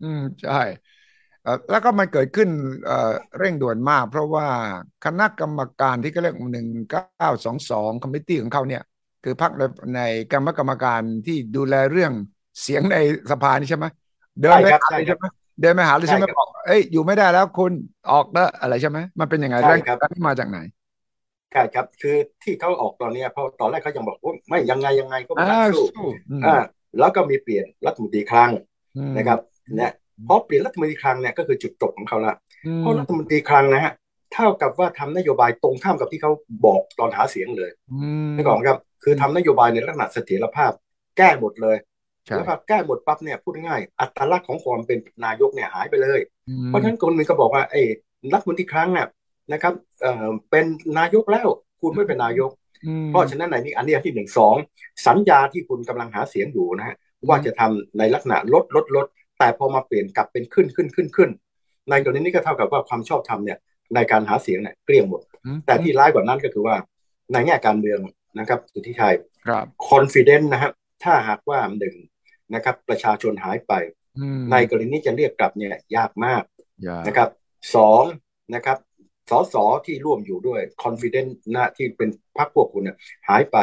[0.04, 0.62] อืมใช่
[1.72, 2.50] แล้วก็มันเกิดขึ้น
[3.38, 4.48] เร่งด่วนมาก เพราะว่า
[5.06, 8.84] คณะกรรมการที่เขาเรียกหนึ่งเก้าสองสองคอมมิตี้ของเขาเนี่ย
[9.30, 9.64] คือพักใน
[9.96, 10.02] ใน
[10.34, 12.12] กรรมกรรมการที่ดูแลเรื่อง
[12.62, 12.98] เสียงใน
[13.32, 13.86] สภานี่ใช่ไหม
[14.42, 15.26] เดินไปหาใช่ไหม
[15.62, 17.72] เดินไปหาเลยใช่ไหมบอกเอ้ยอยู่ไม่ได้แล้วคุณ
[18.12, 20.60] ออกแล้วอะไรใช่ไหมมันเป็นยังไงแรงการที่มาจากไหน
[21.52, 26.08] ใช่ครับ คือที่เขาออกตอนนี้เพราะตอนแรกเขายังบอกว่าไม่ยังไงยังไงก็ไม่ได้สู้
[26.46, 26.58] อ่า
[27.00, 28.52] แล้วก็มีเปลี่ยนรัฐมนตรีคลัง
[29.18, 29.40] นะครับ
[29.76, 29.92] เนี่ย
[30.28, 32.34] พอเปลี่ยนรัฐมนตรีคลังเนี่ยก็คือจุดจบของเขาละ
[32.80, 33.94] เพราะรัฐมนตรีคลังนะฮะ
[34.38, 36.32] เท่ากับว่าทำนโยบายตรงข้ามกับที่เขา
[36.66, 37.72] บอกตอนหาเสียงเลย
[38.38, 40.72] นะก่อนครับ คือทำนโยบายในลักษณะเสถียรภาพ
[41.18, 41.78] แก้หมดเลย
[42.36, 46.20] แล้วพอแก้หมดปั๊บเนี่ยพูดง่ายอัตลักษณ์ของความเป็นนายกเนี่ยหายไปเลย
[46.68, 47.82] เพราะฉะนั้นคนหนึ่งก็บอกว่าไอ้
[48.34, 49.08] รัฐมนตรีครั้งเนี่ย
[49.52, 50.66] นะครับเอ่อเป็น
[51.00, 51.48] นายกแล้ว
[51.82, 52.52] คุณไม่เป็นนายก
[53.10, 54.56] เพราะฉะนั้นในนี้อันนี้ที่หนึ่งสอง
[55.08, 56.96] สัญญาที่คุณกำลังหาเสียงอยู่นะฮะ
[57.28, 59.06] ว่าจะทำในลักษณะลดลดลด
[59.40, 61.30] แต่พอมาเปลี่ยนกลับเป็นขึ้นขึ้นขึ้นขึ้น
[61.90, 63.58] ในกรณีนี้ก็เท่ากับว่าความชอบธรรมเนี่ย
[63.96, 65.22] ในการหาเสียงเนี่ยเกลี้ยงหมด
[65.66, 66.76] แต่ที่ร้ายกว่านั้นก็คือว่า
[67.32, 68.00] ในแง่การเมือง
[68.40, 69.16] นะครับสุทธิชัย
[69.48, 70.72] ครับ confidence นะครับ
[71.04, 71.96] ถ้าหากว่าหนึ่ง
[72.54, 73.74] นะครับ ประชาชนหายไป
[74.52, 76.44] ในกรณีนี้จะเรียกกลับเนี่ยยากมาก
[77.08, 77.30] นะครับ
[77.76, 78.04] สอง
[78.56, 78.78] นะครับ
[79.30, 82.98] สสที่ร่วมอยู่ด้วย confidence นะที่เป็นพรรคพวกคุณเนี่ย
[83.30, 83.58] หายไป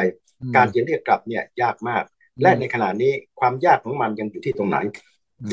[0.56, 2.04] การจะเรียกกลับเนี่ยยากมาก
[2.42, 4.78] และในขณะนี้ความยากของมันยังอยู่ที่ตรงไหน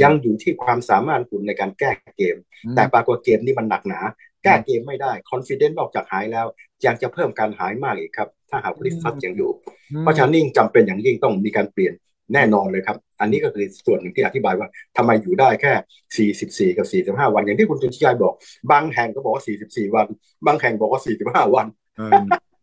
[0.02, 2.38] ยังอยู่ที่ความสามารถคุณในการแก้เกม
[2.76, 4.00] แต่ปรากฏเกมนี้มันหนักหนา
[4.44, 6.46] แก้เกมไม่ได้ confidence นอกจากหายแล้ว
[6.86, 9.52] ยังจะเพิ่มการหายมากอีกครับ ถ้าหากลิซทรัสยังอยู่
[10.00, 11.94] เพราะฉะนั้นจำเป็นอย่างยิ่งต้องมีการเปลี่ยน
[12.34, 14.68] แน่นอนเลยครับ อันนี้ก็คือส่วนหนึ่งที่อธิบายว่า
[14.98, 18.34] ทำไมอยู่ได้แค่ 44 กับ 45 วัน อย่างที่คุณสุทธิชัยบอก
[18.72, 20.08] บางแห่งก็บอกว่า 44 วัน
[20.46, 21.68] บางแห่งบอกว่า 45 วัน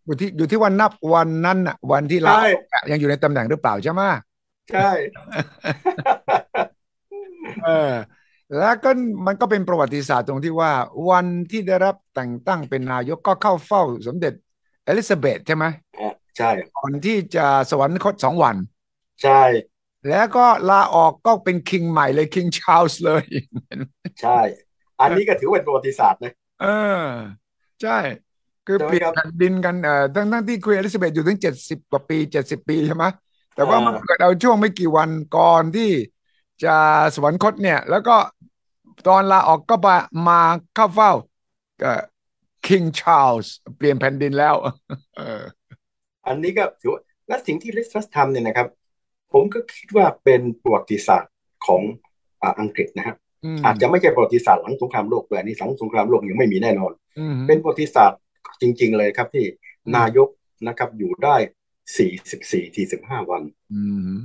[0.06, 2.32] อยู่ที่อยู่ที่วันนับวันนั้นอะ วันที่เรา
[2.90, 4.02] ยังอยู่ในตำแหน่งหรือเปล่าใช่ไหม
[4.72, 4.90] ใช่
[7.64, 7.92] เออ
[8.56, 8.90] แล้วก็
[9.26, 10.72] มันก็เป็นประวัติศาสตร์ตรงที่ว่า
[11.10, 14.32] วันที่ได้รับแต่งตั้งเป็นนายกก็เข้าเฝ้าสมเด็จ
[14.84, 15.64] เอลิซาเบธใช่ไหม
[16.36, 18.56] ใช่ก่อนที่จะสวรรคตสองวัน
[19.22, 19.32] ใช่
[20.08, 23.24] แล้วก็ลาออกก็เป็นคิงใหม่เลยคิงชาร์ลส์เลย
[24.20, 24.38] ใช่
[25.00, 26.66] อันนี้ก็ถือเป็นประวัติศาสตร์นะเออ
[27.82, 27.90] ใช่
[28.66, 33.04] คือเปลี่ยนแผ่นดินกันเอ่อทั้งทั้งที่ Queen อลิซาเบธอยู่ถึงเจ็ดสิบกว่าปีเจ็ดสิบปีใช่ไหม
[33.54, 35.90] แต่ว่ามันเกิดเอาช่วงไม่กี่วันก่อนที่
[36.64, 36.76] จะ
[37.14, 38.16] สวรรคตเนี่ย แล้วก็
[39.06, 39.96] ตอนลาออกก็มา
[40.28, 40.40] มา
[40.74, 41.12] เข้าเฝ้า
[41.82, 41.92] ก็
[42.66, 44.54] King ชาร์ลส์เปลี่ยนแผ่นดินแล้ว
[45.16, 45.42] เออ
[46.26, 48.68] อันนี้ก็ถือว่าและสิ่งที่ลิสซัสทำเนี่ยนะครับ
[49.32, 51.34] ผมก็คิดว่าเป็นประวัติศาสตร์
[51.66, 51.82] ของ
[52.60, 53.16] อังกฤษนะครับ
[53.64, 56.92] อาจจะไม่ใช่ประวัติศาสตร์หลังสงครามโลกแต่นี่หลังสงครามโลกยังไม่มีแน่นอน
[57.46, 58.20] เป็นประวัติศาสตร์
[58.60, 59.44] จริง ๆ เลยครับที่
[59.96, 60.28] นายก
[60.66, 61.36] นะครับอยู่ได้
[61.96, 63.42] สี่สิบสี่สี่สิบห้าวัน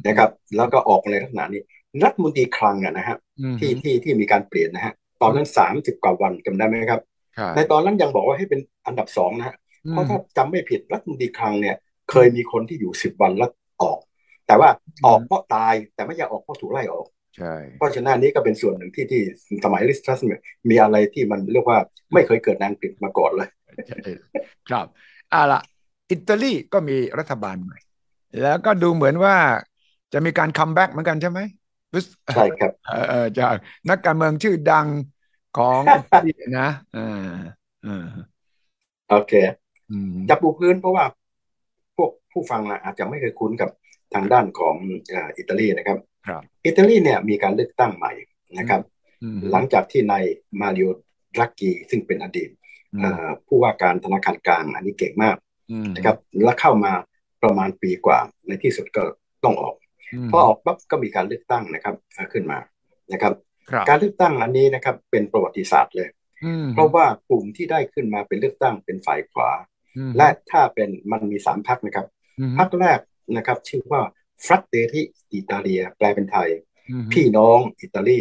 [0.07, 1.61] นะครับ แล้วก็ออกในลักษณะนี้
[2.03, 3.17] รัฐมนตรีคลังนะฮะ
[3.59, 7.01] ที่ที่ที่มีการเปลี่ยนนะฮะตอนนั้นสามสิบกว่าวันจำได้ไหมครับ
[7.55, 9.55] ในตอนนั้นยังบอกว่าให้เป็นอันดับสองนะฮะ
[9.89, 11.75] เพราะถ้าจำไม่ผิดรัฐมนตรีคลังเนี่ย
[12.11, 13.49] เคยมีคนที่อยู่สิบวันแล้ว
[13.81, 13.99] ออก
[14.47, 14.69] แต่ว่า
[15.05, 19.21] ออกเพราะตายแต่ไม่อยากออกเพราะถูกไล่ออกใช่เพราะฉะนั้นนี้ก็เป็นส่วนหนึ่งที่ที่
[19.63, 20.19] สมัยลิซทรัส
[20.69, 21.79] มีอะไรที่มันเรียกว่า
[22.13, 23.49] ไม่เคยเกิดในอังกฤษมาก่อนเลย
[24.69, 24.87] ครับ
[25.33, 25.61] อ่าแล้ว
[26.11, 27.77] อิตาลีก็มีรัฐบาลใหม่
[28.41, 29.35] แล้วก็ดูเหมือนว่า
[30.13, 31.39] จะมีการ comeback เหมือนกันใช่ไหม
[32.33, 32.71] ใช่ครับ
[33.09, 33.55] เออจาก
[33.89, 34.87] นักการเมืองชื่อดัง
[35.57, 35.81] ของ
[36.59, 37.33] นะอ่า
[37.85, 38.05] อ่า
[39.09, 39.33] โอเค
[40.29, 41.05] จะปูพื้นเพราะว่า
[41.97, 43.69] พวกผู้ฟังอาจจะไม่เคยคุ้นกับ
[44.13, 44.75] ทางด้านของ
[45.37, 45.99] อิตาลีนะครับ
[46.65, 48.11] อิตาลีเนี่ยมีการเลือกตั้งใหม่
[48.57, 48.81] นะครับ
[49.51, 50.23] หลังจากที่นาย
[50.61, 50.89] มาริโอ
[51.39, 52.49] รักกีซึ่งเป็นอดีต
[53.47, 55.37] ผู้ว่าการธนาคารกลางอันนี้เก่งมาก
[55.95, 56.93] นะครับ แล้วเข้ามา
[57.43, 59.03] ประมาณปีกว่าในที่สุดก็
[59.43, 59.75] ต้องออก
[60.31, 61.95] พอออกปั๊บก็มีการเลือกตั้งนะครับ
[62.33, 62.59] ขึ้นมา
[63.13, 63.33] นะครับ
[63.89, 66.09] การเลือกตั้งอันนี้นะครับ เป็นประวัติศาสตร์เลย
[66.73, 69.51] เพราะว่ากลุ่มที่ได้ขึ้นมาเป็นเลือกตั้งเป็นฝ่ายขวา
[70.17, 72.07] และถ้าเป็นมันมีสามพักนะครับ
[72.57, 72.99] พรรคแรก
[73.37, 74.01] นะครับ ชื่อว่า
[74.45, 76.49] Fratelli d'Italia แปลเป็นไทย
[77.13, 78.19] พี่น้องอิตาลี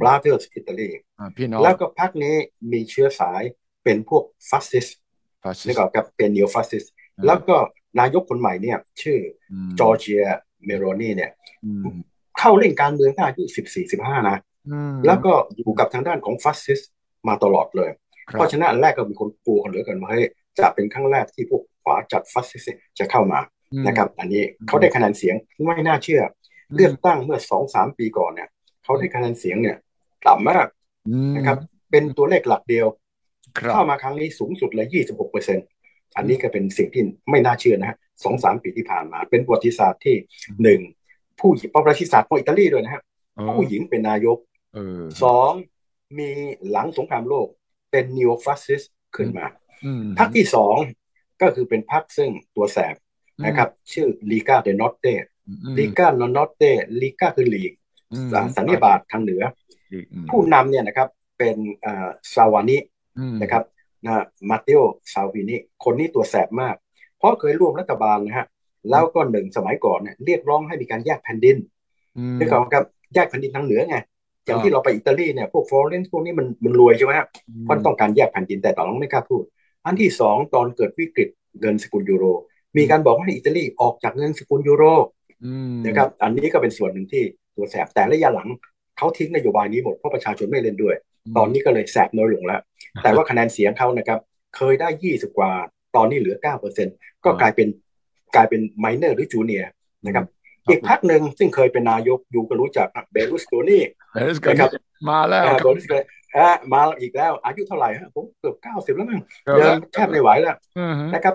[0.00, 0.90] Brothers อิตาลี
[1.62, 2.34] แล้วก็พรรคนี้
[2.72, 3.42] มีเชื้อสาย
[3.84, 4.86] เป็นพวกฟาสซิสต์
[5.66, 6.84] นี่ก็ครับเป็น neo-fascist
[7.26, 7.56] แล้วก็
[8.00, 9.18] นายกคนใหม่เนี่ย ชื่อ
[9.78, 10.24] จอร์เจีย
[10.66, 11.30] เมโลนีเนี่ย
[12.38, 14.36] เข้าเล่นการเมืองตั้งอายุสิบสี่สิบห้านะ
[15.06, 16.80] แล้วก็อยู่กับทางด้านของฟาสซิสต์
[17.28, 17.90] มาตลอดเลย
[18.32, 20.12] เพราะฉะนั้นแรกก็มีคนกลัวกันเหลือเกินว่า
[20.58, 22.66] จะเป็นครั้งแรกที่พวกขวาจัดฟาสซิส
[22.98, 23.40] จะเข้ามา
[23.86, 26.22] นะครับ อันนี้เขาได้คะแนนเสียงไม่น่าเชื่อ
[26.74, 28.48] เลือกตั้งเมื่อสองสามปีก่อนเนี่ย
[28.84, 29.76] เขาได้คะแนนเสียงเนี่ย
[30.26, 30.66] ต่ำมาก
[31.36, 31.56] นะครับ
[31.90, 32.86] เป็นตัวเลขหลักเดียว
[33.72, 35.58] เข้ามาครั้งนี้สูงสุดเลยยี่สิบหกเปอร์เซ็น
[36.16, 40.16] อันนี้ก็เป็นสิ่งที่ไม่น่าเชื่อนะฮะสองสามปีที่ผ่านมา เป็นประวัติศาสตร์ที่
[40.62, 40.80] หนึ่ง
[41.40, 43.02] ผู้หญิงประวัติศาสตร์ของอิตาลีด้วยนะฮะ
[43.56, 44.38] ผู้หญิงเป็นนายก
[45.22, 45.50] สอง
[46.18, 46.30] มี
[46.70, 47.46] หลังสงครามโลก
[47.90, 48.82] เป็น neo-fascist
[49.16, 49.46] ขึ้นมา
[50.18, 50.76] พรรคที่สอง
[51.40, 52.94] ก็คือเป็นพรรคซึ่งตัวแสบ
[53.44, 57.72] นะครับ ชื่อ Lega del Nord Lega Nord Lega คือลีก
[58.56, 59.42] สันนิบาตทางเหนือ
[60.30, 61.56] ผู้นำเนี่ยนะครับเป็น
[62.34, 62.78] ซัลวินี
[63.42, 63.62] นะครับ
[64.04, 64.80] นะมัตเตโอ
[65.12, 66.74] ซัลวินีคนนี้ตัวแสบมาก
[67.18, 68.46] เพราะเคยร่วมรัฐบาลนะฮะ
[68.90, 71.56] แล้วก็หนึ่งสมัยก่อนเนี่ยเรียกร้องให้มีการแยกแผ่นดิน
[72.38, 72.84] นี่ก่อนครับ
[73.14, 73.96] แยกแผ่นดินทางเหนือไง
[74.46, 77.26] อย่างที่เราไปอิตาลีเนี่ยพวกฟลอเรนซ์พวกนี้มันมันรวยใช่ไหมฮะ
[77.64, 79.42] เพราะต้องการแยกแผ่นดินแต่ตอนนั้นไม่กล้าพูด
[79.86, 81.28] อันที่สองตอนเกิดวิกฤต
[81.60, 82.24] เงินสกุลยูโร
[82.76, 84.84] มีการบอกให้อิตาลีออกจากเงินสกุลยูโร
[85.86, 87.22] นะครับอันนี้ก็เป็นส่วนหนึ่งที่
[87.56, 88.48] ตัวแสบแต่ระยะหลัง
[88.98, 90.96] เขาทิ้งนโยบายนี้หมดเพราะประชาชนไม่เล่นด้วย
[91.36, 92.60] ตอนนี้ก็เลยแสบน้อยลงแล้ว
[93.02, 94.18] แต่ว่าคะแนนเสียงเขานะครับ
[94.56, 95.52] เคยได้ยี่สิบกว่า
[95.96, 96.88] ตอนนี้เหลือเก้าเปอร์เซ็นต์
[97.24, 97.68] ก็กลายเป็น
[98.34, 99.64] กลายเป็น minor หรือ junior
[100.06, 100.26] นะครับ
[100.70, 103.78] อีกพรรคหนึ่งซึ่งเคยเป็นนายกอยู่ก็รู้จักแบร์ลุสโกนี
[104.48, 104.70] นะครับ
[105.08, 106.02] มาแล้วแบร์ลุสโกนี
[106.72, 109.20] มาอีกแล้ว อายุเท่าไหร่ฮะผมเกือบเก้าสิบแล้วมั้ง
[109.56, 110.56] เดินแทบไม่ไหวแล้ว
[111.14, 111.34] นะครับ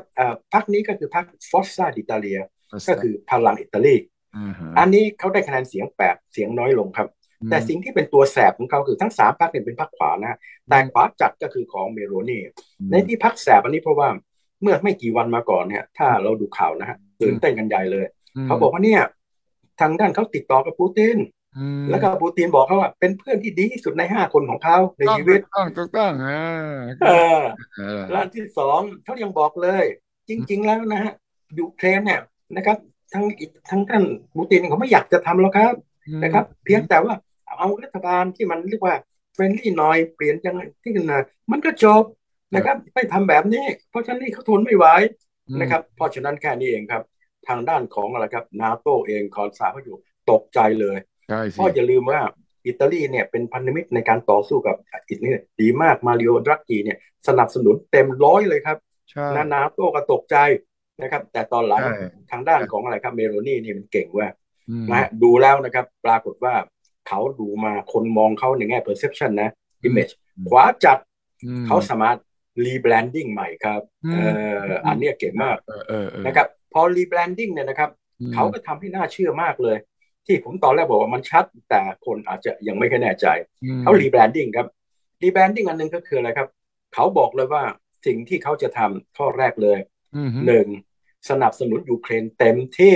[0.53, 2.39] พรรคนี้ก็คือพรรค Forza d'Italia
[2.89, 3.95] ก็คือพลังอิตาลี
[4.79, 7.07] อันนี้เขาได้คะแนนเสียงแปดเสียงน้อยลงครับ
[7.49, 10.37] แต่สิ่งที่เป็นตัวแสบของเขาคือทั้งสามพรรคเนี่ยเป็นพรรคขวานะ
[10.69, 12.41] แต่ขวาจัดก็คือของเมโลนี
[12.91, 14.09] ในที่พรรคแสบอันนี้เพราะว่า
[14.61, 18.05] เมื่อไม่กี่วันมาก่อนเนี่ย ถ้าเราดูข่าวนะฮะตื่นเต้นกันใหญ่เลย
[18.45, 19.01] เขาบอกว่าเนี่ย
[19.79, 21.17] ทางด้านเขาติดต่อกับปูติน
[21.89, 26.11] แล้วก็ปูตินบอกเขาว่าเป็นเพื่อนที่ดีที่สุดในห้าคนของเขาในชีวิตต้องถูกต้อง
[27.07, 27.41] เออ
[28.11, 29.83] แล้วที่สองเขายังบอกเลย
[30.29, 31.13] จริง ๆ แล้วนะฮะ
[31.59, 32.21] ยูเครนเนี่ย
[32.55, 32.77] นะครับ
[33.13, 33.25] ทั้ง
[33.69, 34.03] ทั้งท่าน
[34.35, 35.73] ปูตินเขาไม่อยากจะทำแล้วครับ
[36.23, 37.13] นะครับ เพียงแต่ว่า
[37.57, 38.95] เอารัฐบาลที่มันเรียกว่า
[39.33, 42.03] เฟรนลี่หน่อยเปลี่ยนจังที่นะมันก็จบ
[42.55, 44.85] นะครับ ไม่ทำแบบนี้ เพราะฉะนั้นนี่เขาทนไม่ไหว
[45.61, 47.03] นะครับ เพราะฉะนั้นแค่นี้เองครับ
[47.47, 49.97] ทางด้านของอะไรครับนาโตเองคอนซาเขาอยู่
[50.31, 50.97] ตกใจเลย
[51.51, 52.19] เพราะอย่าลืมว่า
[52.67, 54.75] อิตาลีเนี่ยเป็นพันธมิตรในการต่อสู้กับ
[55.09, 55.29] อิตาลี
[55.61, 58.77] ดีมากมาริโอดรักกีเนี่ยสนับสนุนเต็มร้อยเลยครับ
[59.35, 60.37] นานาโตก็ตกใจ
[61.01, 61.81] นะครับ แต่ตอนหลัง
[62.31, 64.27] ทางด้านของอะไรครับเมโรนี่นี่มันเก่งว่า
[64.91, 66.53] นะดูแล้วนะครับ ปรากฏว่า
[67.07, 69.49] เขาดูมาคนมองเขาในแง่ perception นะ
[69.87, 70.13] image
[70.49, 70.97] ขวาจัด
[71.67, 72.17] เขาสามารถ
[72.65, 73.81] rebranding ใหม่ครับ
[74.13, 74.17] เอ
[74.65, 75.57] ออันนี้เก่งมาก
[76.25, 77.89] นะครับพอ rebranding เนี่ยนะครับ
[78.33, 79.77] เขาก็ทำให้น่าเชื่อมากเลย
[80.25, 83.25] ที่ผมตอนแรกบอกว่ามันชัด แต่คนอาจจะยังไม่ค่อยแน่ใจ
[83.81, 84.67] เขา rebranding ครับ
[85.23, 86.47] rebranding อันนึงก็คืออะไรครับ
[86.93, 87.63] เขาบอกเลยว่า
[88.05, 89.79] สิ่งที่เขาจะทำข้อแรกเลย
[90.47, 90.67] หนึ่ง
[91.29, 92.95] สนับสนุนยูเครนเต็มที่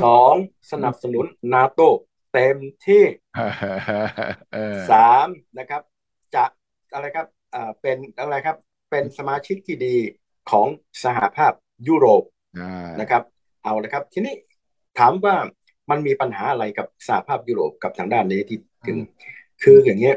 [0.00, 0.34] สอง
[0.72, 1.80] สนับสนุนนาโต
[2.32, 3.04] เต็มที่
[4.90, 5.26] สาม
[5.58, 5.82] นะครับ
[6.34, 6.44] จะ
[6.94, 8.56] อะไรครับอ่าเป็นอะไรครับ
[8.90, 9.96] เป็นสมาชิกที่ดี
[10.50, 10.66] ของ
[11.04, 11.52] สหภาพ
[11.88, 12.22] ยุโรป
[13.00, 13.22] นะครับ
[13.64, 14.34] เอาละครับ ทีนี้
[14.98, 15.36] ถามว่า
[15.90, 18.96] มันมีปัญหาอะไรกับสหภาพยุโรปกับทางด้านนี้ที่ถึง
[19.62, 20.16] คืออย่างเงี้ย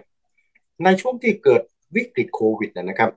[0.84, 1.62] ในช่วงที่เกิด
[1.96, 3.12] วิกฤตโควิดนะครับ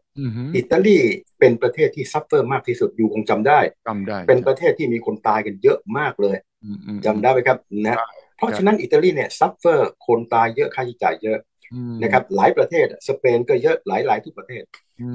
[0.56, 0.98] อิตาลี
[1.38, 6.36] เป็นประเทศที่ suffer มากที่สุดอยู่คงจำได้จำได้ เป็นประเทศที่มีคนตายกันเยอะมากเลย
[7.06, 7.96] จำได้ไหมครับนะ
[8.38, 11.38] เพราะฉะนั้นอิตาลีเนี่ย suffer คนตายเยอะค่าใช้จ่ายเยอะ
[12.02, 14.62] นะครับหลายประเทศสเปนก็เยอะหลายหลายทุกประเทศ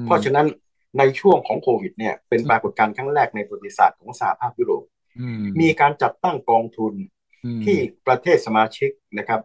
[0.06, 0.46] เพราะฉะนั้น
[0.98, 4.84] ในช่วงของโควิดเนี่ยเป็นปรากฏการณ์ครั้งแรกในประวัติศาสตร์ของสหภาพยุโรป
[5.60, 6.94] มีการจัดตั้งกองทุน
[7.64, 9.40] ที่ประเทศสมาชิกนะครับ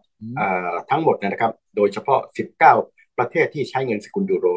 [0.89, 2.22] ทั้งหมดนะครับ โดยเฉพาะ
[2.70, 4.48] 19 ประเทศที่ใช้เงินสกุลยูโร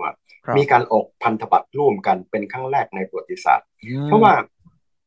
[0.57, 3.67] มีการออกพันธบัตรร่วมกันเป็นครั้งแรกในประวัติศาสตร์
[4.07, 4.33] เพราะว่า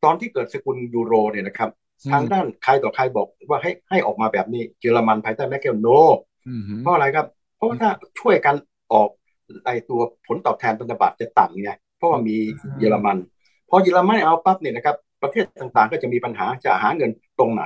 [0.03, 1.69] ตอนที่เกิดสกุลยูโรเนี่ยนะครับ
[2.11, 5.87] ทางด้านใครต่อใครบอกว่าให้ให้ออกมาแบบนี้เยอรมันภายใต้แมร์เคิล no
[6.81, 8.55] เพราะอะไรครับ เพราะว่าถ้าช่วยกัน
[8.93, 9.09] ออก
[9.65, 12.35] ไอตัวผลตอบแทนพันธบัตรจะต่ำไงเพราะว่ามี
[12.79, 13.17] เยอรมัน
[13.69, 17.63] พอเยอรมันเอาปั๊บเนี่ยนะครับประเทศต่างๆ ก็จะมีปัญหาจะหาเงินตรงไหน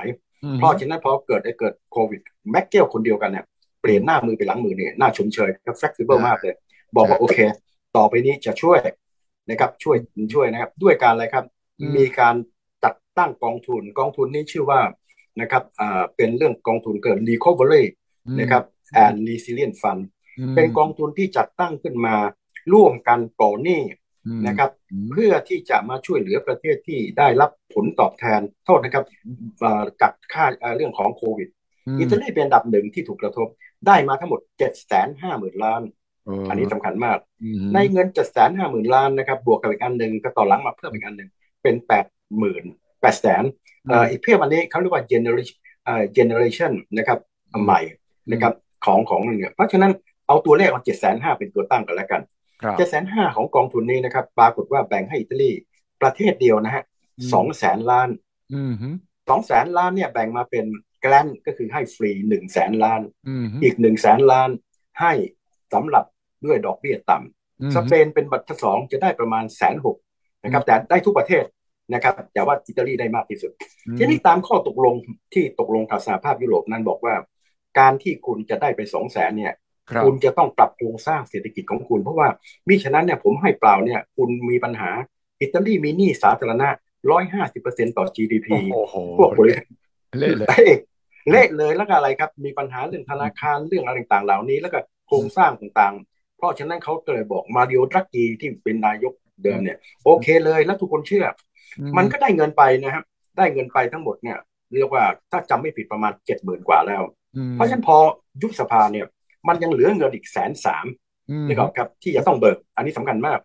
[0.58, 3.44] เพราะฉะนั้นพอเกิดไอเกิดโควิดแมคเกลคนเดียวกันเนี่ย
[3.82, 6.54] เปลี่ยนหน้ามือไปหลังมือเนี่ยน่าชมเชยครับแฟกซิเบิลมากเลย
[6.96, 7.38] บอกว่าโอเค
[7.96, 8.78] ต่อไปนี้จะช่วย
[9.48, 9.96] นะครับช่วย
[10.34, 11.44] ช่วยนะครับ ด้วยการอะไรครับ
[11.96, 12.59] มีการจัด
[13.18, 14.80] ตั้งกองทุนกองทุนนี้ชื่อว่า
[15.40, 17.84] นะครับอ่าเป็นเรื่องกองทุนเกิด recovery
[18.40, 18.62] นะครับ
[19.04, 20.02] and resilient fund
[20.54, 22.16] เป็นกองทุนที่จัดตั้งขึ้นมา
[22.72, 23.82] ร่วมกันก่อหนี้
[24.46, 24.70] นะครับ
[25.10, 29.04] เพื่อที่จะมาช่วยเหลือประเทศที่ได้รับผลตอบแทนโทษนะครับ
[30.02, 30.44] กับค่า
[30.76, 31.48] เรื่องของโควิด
[31.98, 33.48] อิตาลีเป็นอันดับหนึ่งที่ถูกกระทบ
[33.86, 35.82] ได้มาทั้งหมดเจ็ดแสนห้าหมื่นล้าน
[36.48, 37.18] อันนี้สำคัญมาก
[37.74, 41.30] ในเงินเจ็ดแสนห้าหมื่นล้านนะครับบวกกับอีกอันหนึ่งก็ต่อหลังมาเพิ่มอีกอันหนึ่ง
[41.62, 42.06] เป็นแปด
[42.38, 42.64] หมื่น
[43.00, 43.42] แปดแสน
[44.10, 45.58] อีกเพียบอันนี้เขาเรียกว่า generation
[46.16, 47.18] generation นะครับ
[47.64, 47.80] ใหม่
[48.32, 49.92] นะครับของของเนี่ยเพราะฉะนั้น
[50.26, 52.22] เอาตัวเลขมาเจ็ดแสนห้าเป็นตัวตั้งกันแล้วกัน
[52.78, 55.50] เจ็ดแสนห้าของกองทุนนี้นะครับ ปรากฏว่าแบ่งให้อิตาลี
[56.02, 56.84] ประเทศเดียวนะฮะ
[57.32, 58.08] สองแสนล้าน
[59.28, 60.66] สองแสนล้านเนี่ยแบ่งมาเป็น
[61.00, 63.00] แกลนก็คือให้ฟรีหนึ่งแสนล้าน
[63.62, 64.50] อีกหนึ่งแสนล้าน
[65.00, 65.12] ให้
[65.72, 66.04] สำหรับ
[66.44, 69.96] ด้วยดอกเบี้ยต่ำสเปนเป็นบัตรสองจะได้ประมาณแสนหก
[70.44, 71.44] นะครับแต่ได้ทุกประเทศ
[71.94, 73.52] นะครับแต่ว่าอิตาลีได้มากที่สุด
[73.98, 74.94] ทีนี้ตามข้อตกลง
[75.32, 77.14] ที่ตกลงกับสหภาพยุโรปนั้นบอกว่า
[77.78, 79.54] การที่คุณจะได้ไปสองแสนเนี่ย
[80.04, 82.28] คุณจะต้องปรับโครงสร้างเศรษฐกิจของคุณเพราะว่า
[82.68, 84.90] มิฉะนั้นเนี่ยผมให้เปล่าเนี่ยคุณมีปัญหา
[85.40, 86.68] อิตาลีมีหนี้สาธารณะ
[87.10, 88.48] ร้อยห้าสิบเปอร์เซ็นต่อ GDP
[89.18, 89.66] พวกบริษัท
[90.18, 90.48] เละเลย
[91.30, 101.24] เละเลยแล้วก็อะไรครับ มีปัญหาเรื่องธนาคารเรื่องอะไรต่างๆเหล่านี้ แล้วก็โครงสร้างต่างๆ เพราะฉะนั้นเขาก็เลยบอกมาริโอดรักกีที่เป็นนายกเดิมเนี่ย โอเคเลยแล้วทุกคนเชื่อ
[101.98, 103.04] มันก็ได้เงินไปนะครับ
[103.38, 104.38] ได้เงินไปทั้งหมดเนี่ย
[104.74, 107.02] เรียกว่าถ้าจำไม่ผิดประมาณเจ็ดหมื่นกว่าแล้ว
[107.52, 107.96] เพราะฉะนั้นพอ
[108.42, 109.06] ยุบสภาเนี่ย
[109.48, 110.86] มันยังเหลือเงินอีกแสนสาม
[111.48, 113.38] นะครับครับ ที่จะต้องเบิก อันนี้สำคัญมาก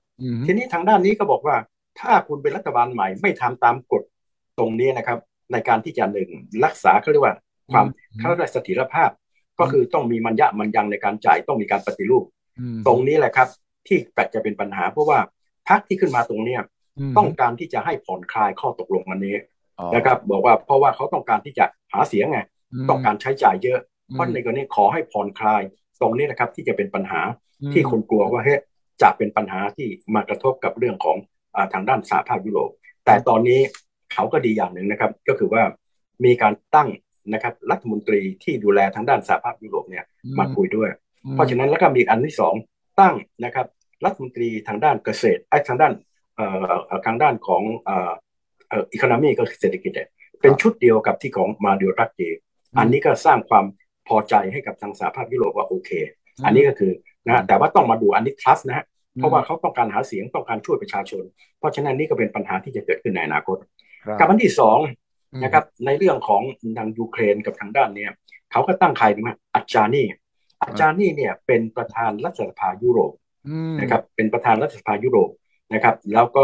[0.46, 1.56] ทีนี้ทางด้านนี้ก็บอกว่า
[2.00, 4.04] ถ้าคุณเป็นรัฐบาลใหม่ไม่ทำตามกฎ
[4.60, 5.20] ตรงนี้นะครับ
[5.52, 6.30] ในการที่จะหนึ่ง
[6.66, 7.36] รักษาเขาเรียกว่า
[7.72, 7.86] ความ
[8.18, 9.10] เขาเรียกเสถียรภาพ
[9.60, 12.24] ก็คือต้องมีมันยะมันยังในการจ่ายต้องมีการปฏิรูป
[12.88, 13.48] ตรงนี้แหละครับ
[13.88, 15.20] ที่แปจะเป็นปัญหาเพราะว่า
[15.70, 16.62] พรรคที่ขึ้นมาตรงเนี้ย
[17.18, 19.36] ต้องการที่จะให้ผ่อนคลายข้อตกลงอันนี้
[19.96, 22.40] นะครับบอกว่าเพราะว่าเขาต้องการที่จะหาเสียงไง
[22.90, 23.80] ต้องการใช้จ่ายเยอะ
[24.12, 25.62] เพราะในกรณีขอให้ผ่อนคลาย
[26.02, 27.22] ตรงนี้นะครับที่จะเป็นปัญหา
[27.74, 28.56] ที่คนกลัวว่าเฮ้
[29.02, 31.18] จะเป็นปัญหาที่มากระทบกับเรื่องของ
[31.56, 32.72] อทางด้านสหภาพยุโรป
[33.06, 33.60] แต่ตอนนี้
[34.14, 35.64] เขาก็ดีอย่างหนึ่งนะครับ ก็คือว่า
[36.26, 36.90] มีการตั้ง
[37.34, 40.06] นะครับรัฐมนตรีที่ดูแลทางด้านสหภาพยุโรปเนี่ย
[40.40, 40.90] มาคุยด้วย
[41.34, 42.54] เพราะฉะนั้นแล้วก็มีอันที่สอง
[43.00, 43.68] ตั้งนะครับ
[44.06, 46.15] รัฐมนตรีทางด้านเกษตรไอ้ทางด้านเอ่อ
[47.06, 48.12] ทางด้านของเอ่อ
[48.70, 50.10] เอ่ออีโคโนมีก็คือเศรษฐกิจเนี่ย
[50.42, 52.22] เป็นชุดเดียวกับที่ของมาเดียรักเจ
[52.80, 53.66] อันนี้ก็สร้างความ
[54.08, 55.90] พอใจให้กับทางสหภาพยุโรปว่าโอเค
[56.46, 56.92] อันนี้ก็คือ
[57.28, 58.86] นะแต่ว่าต้องมาดูอันนี้ trust นะฮะ
[59.18, 61.24] เพราะว่าเขาต้องการหาเสียงต้องการช่วยประชาชน
[61.60, 63.58] เพราะฉะนั้นนี่ก็เป็นปัญหาที่จะเกิดขึ้นในอนาคต
[64.20, 64.80] กับอันที่สอง
[65.44, 66.42] นะครับในเรื่องของ
[66.78, 68.12] ทางยูเครนกับทางด้านเนี้ย
[68.52, 70.08] เขาก็ตั้งใครนะอาจานี่
[70.62, 73.14] อาจานี่เนี่ยเป็นประธานรัฐสภายุโรป
[73.80, 75.30] นะครับเป็นประธานรัฐสภายุโรป
[75.74, 76.44] นะครับ แล้วก็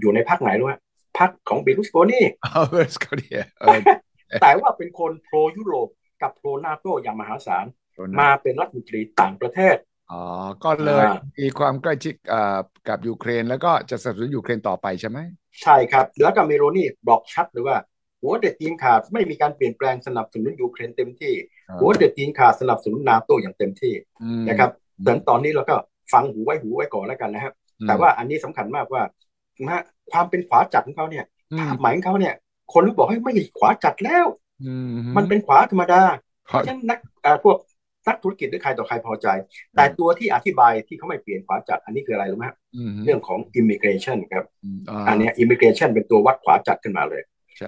[0.00, 0.74] อยู่ในพรรคไหนรู้ไหม
[1.18, 2.20] พรรคของแบร์ลุสโกนี
[2.70, 3.28] แบร์ลุสโกนี
[4.42, 5.88] แต่ว่าเป็นคน pro ยุโรป
[6.22, 7.66] กับ pro นาโตอย่างมหาศาล
[8.20, 9.76] มาเป็นรัฐมนตรีต่างประเทศ
[10.12, 10.22] อ๋อ
[10.64, 11.04] ก็เลย
[11.40, 12.14] มีความใกล้ชิด
[12.88, 15.18] กับยูเครน แล้วก็จะสนับสนุนยูเครนต่อไปใช่ไหม
[15.62, 17.76] ใช่ครับ แล้วก็เมโรนี่บอกชัดเลยว่า
[18.20, 21.34] หัวเด็ดตีนขาดไม่มีการเปลี่ยนแปลงสนับสนุนยูเครนเต็มที่
[21.80, 23.94] หัวเด็ดตีนขาดสนับสนุนนาโตอย่างเต็มที่
[24.48, 24.70] นะครับ
[25.04, 25.76] แต่ตอนนี้เราก็
[26.12, 27.54] ฟังหูไว้หูไว้ก่อนแล้วกันนะครับ
[27.86, 29.02] แต่ว่าอันนี้สำคัญมากว่า
[29.66, 31.24] นะความเป็นขวาจัดของเขาเนี่ย
[31.58, 32.34] ภาพหมายของเขาเนี่ย
[32.72, 34.26] คนรู้บอกให้ไม่ขวาจัดแล้ว
[35.16, 36.02] มันเป็นขวาธรรมดา
[36.46, 36.98] เพราะฉะนั้นนัก
[37.44, 37.56] พวก
[38.06, 39.26] นักธุรกิจหรือใครต่อใครพอใจ
[39.76, 42.46] แต่ตัวที่อธิบายที่เขาไม่เปลี่ยนขวาจัด อันนี้คืออะไรรู้ไหม
[43.04, 44.44] เรื่องของ immigration ครับ
[45.08, 47.22] อันนี้ immigration เป็นตัววัดขวาจัดขึ้นมาเลย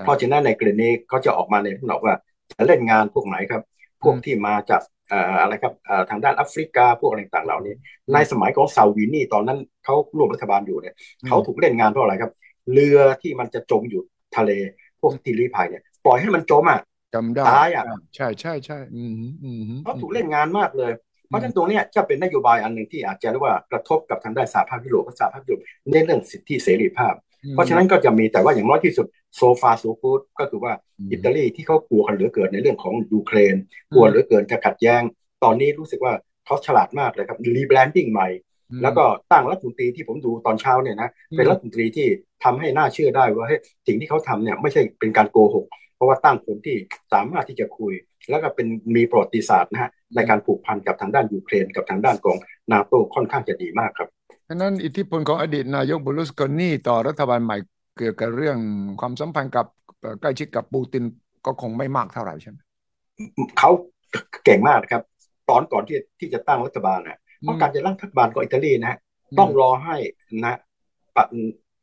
[0.04, 2.14] เพราะฉะนั้นในกรณีเขาจะออกมาในที่บอกว่า
[2.52, 3.62] จะเล่นงานพวกไหนครับ
[4.02, 4.80] พวกที่มาจาก
[5.40, 5.74] อะไรครับ
[6.10, 7.74] ทางด้านแอฟริกาพวกอะไรต่างเหล่านี้
[8.12, 10.94] ในสมัยของซาวินี่ตอนนั้นเขาร่วมรัฐบาลอยู่เนี่ย
[11.26, 12.32] เขาถูกเล่นงานเพราะอะไรครับ
[12.72, 14.02] เรือที่มันจะจมอยู่
[14.36, 14.50] ทะเล
[15.00, 16.80] พวกที่รีพายเนี่ยปล่อยให้มันจมอะ
[17.14, 17.84] จำได้ตายอะ
[18.16, 18.78] ใช่ใช่ใช่
[19.84, 20.92] เขาถูกเล่นงานมากเลย
[21.28, 27.14] เพราะฉะนั้นตรงนี้จะเป็นนโยบายอันหนึ่งที่อาจจะเรียกว่ากระทบกับทางด้านสหภาพยุโรปสหภาพยุโรปในเรื่องสิทธิเสรีภาพ
[27.50, 30.72] เพราะฉะนั้นก็จะมีแต่ว่าอย่างน้อยที่สุด so far so good ก็คือว่า
[31.12, 33.54] อิตาลีที่เขากลัวกันเหลือเกินในเรื่องของยูเครน
[33.94, 35.02] กลัวเหลือเกินจะขัดแย้ง
[35.44, 36.12] ตอนนี้รู้สึกว่า
[36.46, 38.28] เขาฉลาดมากเลยครับ rebranding ใหม่
[38.82, 42.06] แล้วก็ตั้งรัฐมนตรีที่ผมดูตอนเช้าเนี่ยนะเป็นรัฐมนตรีที่
[42.44, 43.46] ทำให้น่าเชื่อได้ว่า
[43.86, 45.66] สิ่งที่เขาทำเนี่ยไม่ใช่เป็นการโกหกเพ
[46.00, 46.76] ราะว่าตั้งคนที่
[47.12, 47.92] สามารถที่จะคุย
[48.30, 52.36] แล้วก็เป็นมีประวัติศาสตร์นะฮะในการผูกพันกับทางด้านยูเครน กับทางด้านของ
[52.72, 54.08] นาโตค่อนข้างจะดีมากครับ
[54.52, 57.56] ดังนั้นอิทธิพลของอดีตนายกบุลุสกอนีต่อรัฐบาลใหม่
[57.96, 58.58] เกี่ยวกับเรื่อง
[59.00, 59.66] ความสัมพันธ์กับ
[60.20, 61.04] ใกล้ชิดกับปูติน
[61.46, 62.58] ก็คงไม่มากเท่าไหร่ใช่ไหม
[63.58, 63.70] เขา
[64.44, 65.02] เก่งมากครับ
[65.50, 68.98] ตอนก่อนที่ที่จะตั้งรัฐบาลนะเพราะการจะตั้งรัฐบาลของอิตาลีนะ
[69.38, 69.96] ต้องรอให้
[70.44, 70.54] นะ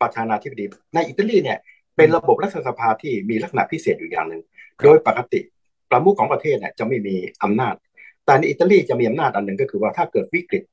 [0.01, 1.58] ประธานาธิบดี ในอิตาลีเนี่ย
[1.95, 4.41] เป็นระบบรัฐสภาที่มีลักษณะพิเศษอยู่อย่างหนึ่ง
[4.84, 5.39] โดยปกติ
[5.89, 7.75] ประมุขของประเทศเนี่ยจะไม่มีอำนาจ
[8.25, 10.63] แต่ในอิตาลีจะมีอำนาจอันหนึ่งก็คือว่าถ้าเกิดวิกฤต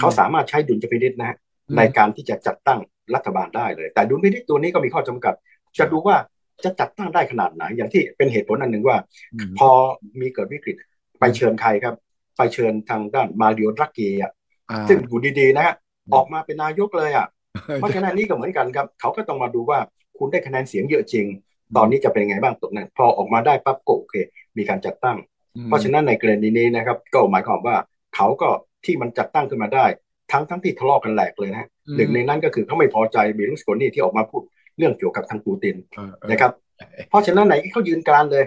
[0.00, 1.36] เขาสามารถใช้ดุลพินิษนะฮะ
[1.76, 2.78] ในการที่จะจัดตั้ง
[3.14, 5.34] รัฐบาลได้เลย แต่ดุลพินิษตัวนี้ก็มีข้อจำกัด
[5.78, 6.16] จะดูว่า
[6.64, 8.96] จะจัดตั้งได้ขนาดไหน อย่างที่เป็นเหตุผลอันหนึ่งว่า
[9.58, 9.70] พอ
[10.20, 10.76] มีเกิดวิกฤต
[11.18, 11.94] ไปเชิญใครครับ
[12.36, 14.24] ไปเชิญทางด้านมาริโอรักเกีย
[14.88, 15.74] ซึ่งอยู่ดีๆนะฮะ
[16.14, 17.26] ออกมาเป็นนายกเลยอะ
[17.76, 19.78] เพราะฉะนั้นนี่ก็เหมือนกันครับ เขาก็ต้องมาดูว่า
[20.18, 21.26] คุณได้คะแนนเสียงเยอะจริง
[21.76, 24.14] ตอนนี้จะเป็นไงบ้างตรงนั้น พอออกมาได้ปั๊บก็โอเค
[24.56, 25.16] มีการจัดตั้ง
[25.66, 27.76] เพราะฉะนั้นในกรณีนี้นะครับ ก็หมายความว่า
[28.16, 28.48] เขาก็
[28.84, 29.86] ที่มันจัดตั้งขึ้นมาได้
[30.32, 34.42] ทั้งทั้งที่ทะเลาะกันแหลกเลยนะหนึ่งในนั้นก็คือเขาไม่พอใจเบลุสโกนีที่ออกมาพูด
[34.78, 35.76] เรื่องเกี่ยวกับทางปูติน
[36.30, 36.52] นะครับ
[37.08, 38.44] เพราะฉะนั้นไหนเขายืนกรานเลย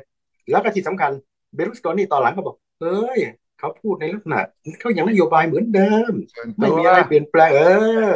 [0.51, 1.11] แล้วก็ที่สำคัญ
[1.55, 3.19] เบลุสโกนีตอนหลังก็บอกเฮ้ย
[3.59, 4.39] เขาพูดในลักษณะ
[4.79, 6.13] เขายังนโยบายเหมือนเดิม
[6.57, 7.61] ไม่มีอะไรเปลี่ยนแปลงเอ
[8.09, 8.11] อ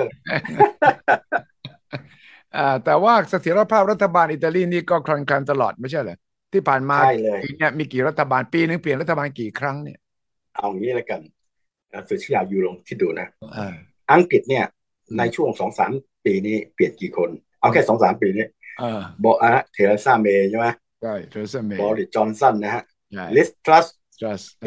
[2.85, 6.17] แต่ว่าเสถียรภาพรัฐบาลอิตาลีนี่ก็คลังคันตลอดไม่ใช่เหรอ
[6.53, 6.97] ที่ผ่านมา
[7.43, 9.99] ปีนี้มีกี่รัฐบาลปีนึงเปลี่ยนรัฐบาลกี่ครั้งเนี่ย
[10.55, 11.21] เอางี้แล้วกัน
[12.09, 13.27] สุชยายูลงคิดดูนะ
[14.13, 14.65] อังกฤษเนี่ย
[15.17, 15.91] ในช่วงสองสาม
[16.25, 18.45] ปีนี้เปลี่ยนกี่คน เอาแค่สองสามปีนี้
[19.23, 20.67] บอกอะเทเรซาเมย์ใช่ไหม
[21.01, 22.83] ใช่เทเรซาเมย์บอริสจอห์นสันนะฮะ
[23.35, 23.85] ลิซทรัสส์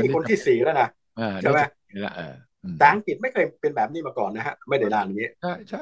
[0.03, 0.89] นี่คนที่สี่แล้วนะ
[1.43, 1.61] ใช่ไหม
[2.79, 5.31] แต่อังกฤษไม่เคยเป็นแบบนี้มาก่อนนะฮะ ไม่ได้นานอย่างนี้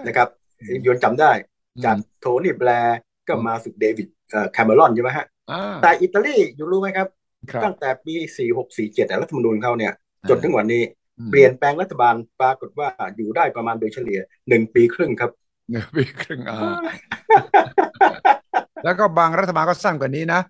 [0.06, 0.28] นะครับ
[0.86, 1.30] ยนจำได้
[1.84, 2.98] จากโทนี่แบลร์
[3.28, 4.08] ก็มาสุดเดวิด
[4.52, 5.26] แคเมอรอนใช่ไหมฮะ
[5.82, 7.08] แต่อิตาลีอยู่รู้ไหมครับ
[7.64, 8.14] ตั้งแต่ปี
[8.68, 9.92] 4647รัฐธรรมนูญเขาเนี่ย
[10.28, 10.82] จนถึงวันนี้
[11.30, 15.30] เปลี่ยนแปลงรัฐบาลปรากฏว่าอยู่ได้ประมาณโดยเฉลี่ยหนึ่งปีครึ่งครับ
[15.70, 16.80] หนึ่งปีครึ่งอ่า
[18.84, 20.40] แล้วก็บางรัฐบาลก็สั้นกว่านี้นะ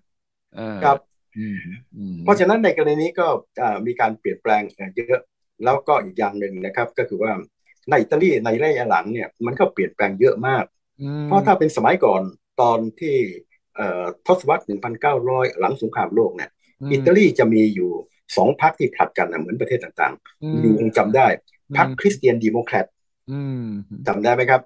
[0.83, 0.97] ครับ
[2.23, 3.27] เพราะฉะนั้นในกรณีนี้ก็
[3.87, 4.61] มีการเปลี่ยนแปลง
[4.97, 5.21] เยอะ
[5.63, 7.31] แล้วก็อีกอย่างหนึ่งนะครับ ก็คือว่า
[7.89, 10.63] ในอิตาลีในระยะหลังเนี่ยมันก็เปลี่ยนแปลงเยอะมาก
[11.25, 12.21] เพราะถ้าเป็นสมัยก่อน
[12.61, 13.15] ตอนที่
[14.27, 14.63] ทศวรรษ
[15.09, 16.49] 1900 หลังสงครามโลกเนี่ย
[16.91, 17.91] อิตาลีจะมีอยู่
[18.37, 21.27] สองพรรคที่ผลัดกันนะเหมือนประเทศต่างๆอยู่คงจำได้
[21.77, 22.85] พรรค Christian Democrat
[24.07, 24.61] จำได้ไหมครับ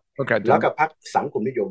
[0.50, 1.70] แล้วก็พรรคสังคมนิยม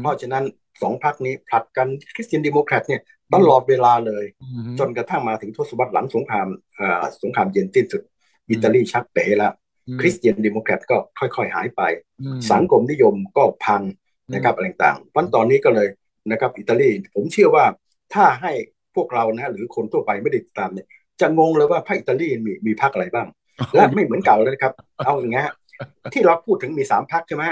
[0.00, 0.44] เพราะฉะนั้น
[0.82, 3.00] สองพรรคนี้ผลัดกัน Christian Democrat เนี่ย
[3.34, 4.24] ตลอดเวลาเลย
[4.78, 6.46] จนกระทั่งมาถึงทศวรรษหลังสงคราม
[7.22, 8.02] สงครามเย็นสิ้นสุด
[8.50, 9.52] อิตาลีชักเป๋แล้ว
[10.00, 11.82] Christian Democrat ก็ค่อยๆ หายไป
[12.52, 13.82] สังคมนิยมก็พัง
[14.34, 15.88] นะครับอะไรต่างๆวันตอนนี้ก็เลย
[16.30, 17.64] นะครับอิตาลีผมเชื่อว่า
[18.14, 18.52] ถ้าให้
[18.94, 20.86] พวกเรานะหรือคนทั่วไปไม่ได้ติดตามเนี่ย
[21.20, 23.28] จะงงเลยว่าพรรคอิตาลีมีมีพรรคอะไรบ้าง
[23.74, 24.72] และไม่เหมือนเก่าเลยครับ
[25.04, 25.48] เอาอย่างเงี้ย
[26.12, 27.44] ที่เราพูดถึงมีสามพรรคใช่ไหม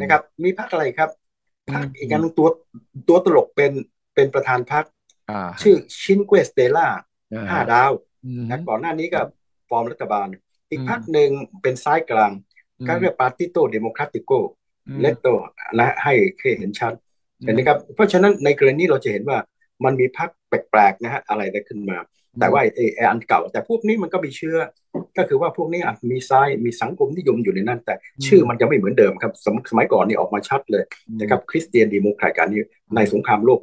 [0.00, 1.10] นะครับ มีพรรคอะไรครับ
[1.74, 2.48] พรรคอีกอันตัว
[3.08, 3.72] ตัวตลกเป็น
[4.14, 4.84] เป็นประธานพรรค
[5.62, 6.86] ชื่อ Cinque Stelle
[7.50, 7.92] ห้าดาว
[8.50, 9.20] นะก่อนหน้านี้ก็
[9.68, 10.26] ฟอร์มรัฐบาล
[10.70, 11.30] อีกพรรคหนึ่ง
[11.62, 12.32] เป็นซ้ายกลาง
[12.86, 14.30] ก็เรียก Partito Democratico
[15.00, 15.26] เลตตา
[15.78, 16.12] นะให้
[16.58, 16.92] เห็นชัด
[17.44, 19.38] เห็นไหมครับ เพราะฉะนั้นในกรณีเราจะเห็นว่า
[19.84, 21.98] มันมีพรรคแปลกๆนะฮะอะไรได้ขึ้นมา
[22.40, 24.56] แต่ว่าไอ้อันเก่า แต่พวกนี้มันก็มีเชื้อ
[25.16, 27.94] ก็คือว่าพวกนี้อาจมีซ้ายมีสังคมนิยมอยู่ในนั้น แต่
[28.26, 29.32] ชื่อมันจะไม่เหมือนเดิมครับ
[29.70, 30.84] สมัยก่อนนี่ออกมาชัดเลย
[31.20, 32.62] นะครับ Christian Democrat การนี้
[32.96, 33.58] ในสงครามโลก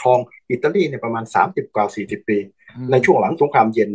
[0.00, 0.18] ครอง
[0.50, 2.38] อิตาลีเนี่ยประมาณ 30 กว่า 40 ปี
[2.90, 3.90] ในช่วงหลังสงครามเย็น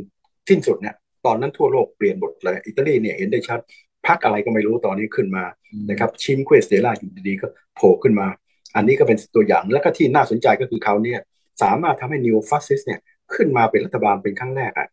[0.50, 0.96] สิ้นสุดเนี่ย
[1.26, 3.60] ตอนนั้นทั่วโลกเปลี่ยนหมดเลยอิตาลีเนี่ยเห็นได้ชัด
[4.08, 5.44] พรรคอะไรก็ไม่รู้ตอนนี้ขึ้นมา
[5.90, 8.28] นะครับ Cinque Stelle อยู่ดีๆก็โผล่ขึ้นมา
[8.76, 11.20] อันนี้ก็เป็นตัวอย่างแล้วก็ที่น่าสนใจก็คือเขาเนี่ย
[11.64, 13.00] สามารถทำให้ new fascist เนี่ย
[13.36, 14.88] ขึ้นมาเป็นรัฐบาลเป็นครั้งแรกอะ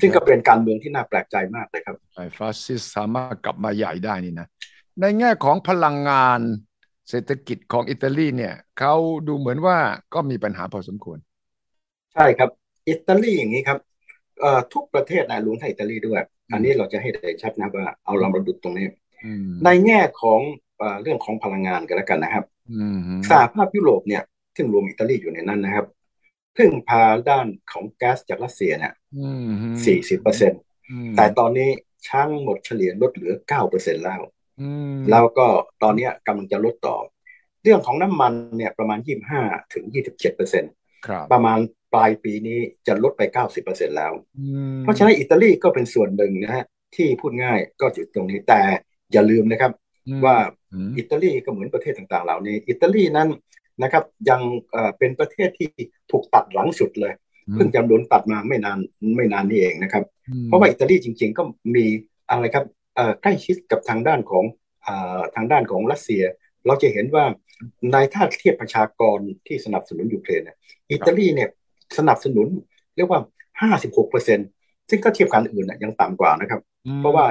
[0.00, 4.46] ซึ่งก็เป็นการเมืองที่น่าแปลกใจมากเลยครับไอ้ fascist สามารถกลับมาใหญ่ได้นี่นะ
[5.00, 6.40] ในแง่ของพลังงาน
[7.10, 8.94] เศรษฐกิจของอิตาลีเนี่ยเขา
[9.28, 9.76] ดูเหมือนว่า
[10.14, 11.18] ก็มีปัญหาพอสมควร
[12.14, 12.50] ใช่ครับ
[12.88, 13.78] อิตาลีอย่างนี้ครับ
[14.72, 16.20] ทุกประเทศนะรวมทั้งอิตาลีด้วย
[16.52, 18.86] อันนี้เราจะให้ได้ชัดนะว่าเอาเรามาดูตรงนี้
[19.64, 20.40] ในแง่ของ
[21.02, 22.44] เรื่องของพลังงานกันแล้วกันนะครับ
[23.30, 24.22] สหภาพยุโรปเนี่ย
[24.56, 25.86] ซึ่งรวมอิตาลีอยู่ในนั้นนะครับ
[26.56, 28.94] พึ่งพาด้านของแก๊สจากรัสเซียเนี่ย
[29.84, 30.56] สี่สิบเปอร์เซ็นต
[31.16, 31.68] แต่ตอนนี้
[32.08, 34.20] ช่างหมดเฉลี่ยลดเหลือเก้าเปอร์เซ็นแล้ว
[35.10, 35.46] แล้วก็
[35.82, 36.96] ตอนนี้กำลังจะลดต่อ
[37.62, 39.40] เรื่องของน้ำมันเนี่ยประมาณยี่บห้า
[39.72, 40.72] ถึงยี่สิบเจ็ดเปอร์เซ็นต์
[41.32, 41.58] ประมาณ
[41.94, 44.12] ปลายปีนี้จะลดไปเก้าสิบเปอร์เซ็นแล้ว
[44.82, 46.64] เพราะฉะนั้นอิตาลีก็เป็นส่วนหนึ่งนะฮะ
[46.96, 48.60] ที่พูดง่ายก็จุดตรงนี้แต่
[49.12, 49.72] อย่าลืมนะครับ
[50.24, 50.36] ว่า
[50.98, 53.28] อิตาลีก็เหมือนประเทศต่างๆ เหล่านี้ อิตาลีนั้น
[53.82, 54.40] นะครับ ยัง
[54.98, 55.68] เป็นประเทศที่
[56.10, 57.12] ถูกตัดหลังสุดเลย
[57.54, 58.78] เพิ่งจะโดนตัดมาไม่นาน
[59.16, 60.04] ไม่นานนี้เองนะครับ
[60.44, 61.42] เพราะว่าอิตาลีจริงๆก็
[61.74, 61.84] มี
[62.30, 62.64] อะไรครับ
[63.22, 64.44] ใกล้ชิดกับทางด้านของ
[65.34, 66.22] ทางด้านของรัสเซีย
[66.66, 67.24] เราจะเห็นว่า
[67.92, 70.56] ในถ้าเทียบประชากรที่สนับสนุนยูเครนเนี่ย
[70.92, 71.48] อิตาลีเนี่ย
[71.98, 72.48] สนับสนุน
[72.96, 73.20] เรียกว่า
[73.70, 74.38] 56เปอร์เซ็น
[74.90, 76.60] ซึ่งก็เทียบกันอื่นยังต่ำกว่านะครับ
[77.00, 77.24] เพราะว่า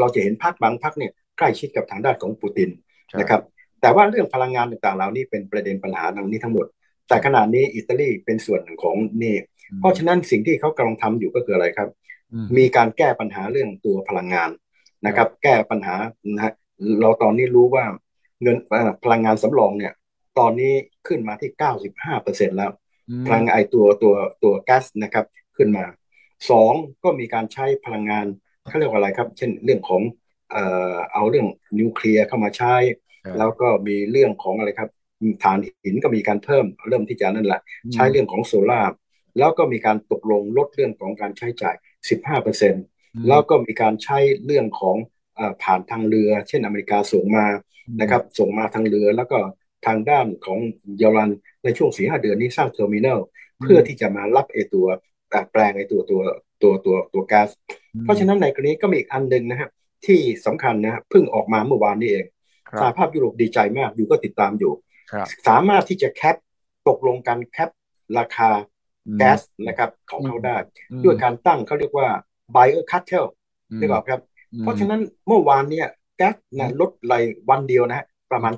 [0.00, 2.70] เราจะเห็นพรรคบางพรรคเนี่ยใกล้ชิดกับทางด้านของปูติน
[3.20, 3.40] นะครับ
[3.80, 6.66] แต่ว่าเรื่องพลังงานต่างๆเหล่านี้เป็นประเด็นปัญหาดังนี้ทั้งหมด
[7.08, 9.36] แต่ขณะนี้อิตาลีเป็นส่วนหนึ่งของนี่
[9.78, 11.88] เพราะฉะนั้นสิ่งที่เขากำลังทำอยู่ก็คืออะไรครับ
[12.56, 14.50] มีการแก้ปัญหาเรื่องตัวพลังงาน
[15.06, 15.96] นะครับ แก้ปัญหา
[16.34, 16.52] นะ
[17.00, 17.84] เราตอนนี้รู้ว่า
[18.42, 18.56] เงิน
[19.04, 19.92] พลังงานสำรองเนี่ย
[20.38, 20.72] ตอนนี้
[21.06, 22.70] ขึ้นมาที่เก้าสิบห้าเปอร์เซ็นแล้ว
[23.26, 25.84] พลังไอตัวตัวตัวแก๊สนะครับขึ้นมา
[26.50, 26.72] สอง
[27.04, 28.26] ก็มีการใช้พลังงาน
[28.68, 30.02] เขาเรียกว่าอะไรครับ เช่นเรื่องของ
[30.50, 31.46] เอ่อเอาเรื่อง
[31.78, 32.74] นิวเคลียร์เข้ามาใช้
[33.38, 34.90] แล้วก็มีเรื่องของอะไรครับ
[35.42, 37.60] ฐานหินก็มีการเพิ่มเริ่มที่จะนั่นแหละ
[37.94, 38.92] ใช้เรื่องของโซลาร์
[39.38, 41.74] แล้วก็มีการตกลงลดเรื่องของการใช้จ่าย
[42.50, 44.96] 15%แล้วก็มีการใช้เรื่องของ
[45.62, 47.46] ผ่านทางเรือ เช่นอเมริกาส่งมา
[48.00, 49.38] นะครับส่งมาทางเรือแล้วก็
[49.86, 50.58] ทางด้านของ
[50.98, 51.30] เยอรมัน
[51.64, 53.20] ในช่วงสี่ห้าเดือนนี้สร้าง terminal
[53.62, 54.86] เพื่อที่จะมารับไอตัว
[55.52, 56.20] แปลงไอตัวตัว
[56.62, 57.48] ตัวตัวตัวก๊าซ
[58.04, 59.70] เพราะฉะนั้นในกรณีก็มีอีกอันหนึ่งนะครับ
[60.06, 62.26] ที่สำคัญนะเพิ่งออกมาเมื่อวานนี้เอง
[62.80, 64.72] สหภาพยุโรปดีใจมากอยู่ก็ติดตามอยู่
[65.48, 66.36] สามารถที่จะ cap
[66.88, 67.70] ตกลงกัน cap
[68.18, 68.50] ราคา
[69.18, 70.56] แก๊สนะครับของเขาได้
[71.04, 72.08] ด้วยการตั้งเขาเรียกว่า
[72.54, 73.24] buyer cartel
[73.78, 74.20] ได้บอกครับ
[74.60, 77.14] เพราะฉะนั้นเมื่อวานเนี่ยแก๊สนะลดไหล
[77.48, 78.52] วันเดียวนะฮะประมาณ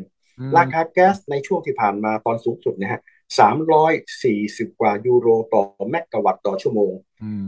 [0.00, 3.00] 7%ราคาแก๊สในช่วงที่ผ่านมาตอนสูงสุดนะฮะ
[3.38, 3.92] สามร้อย
[4.22, 6.92] สี่สิบกว่ายูโรต่อแมกกะวัตต์ต่อชั่วโมง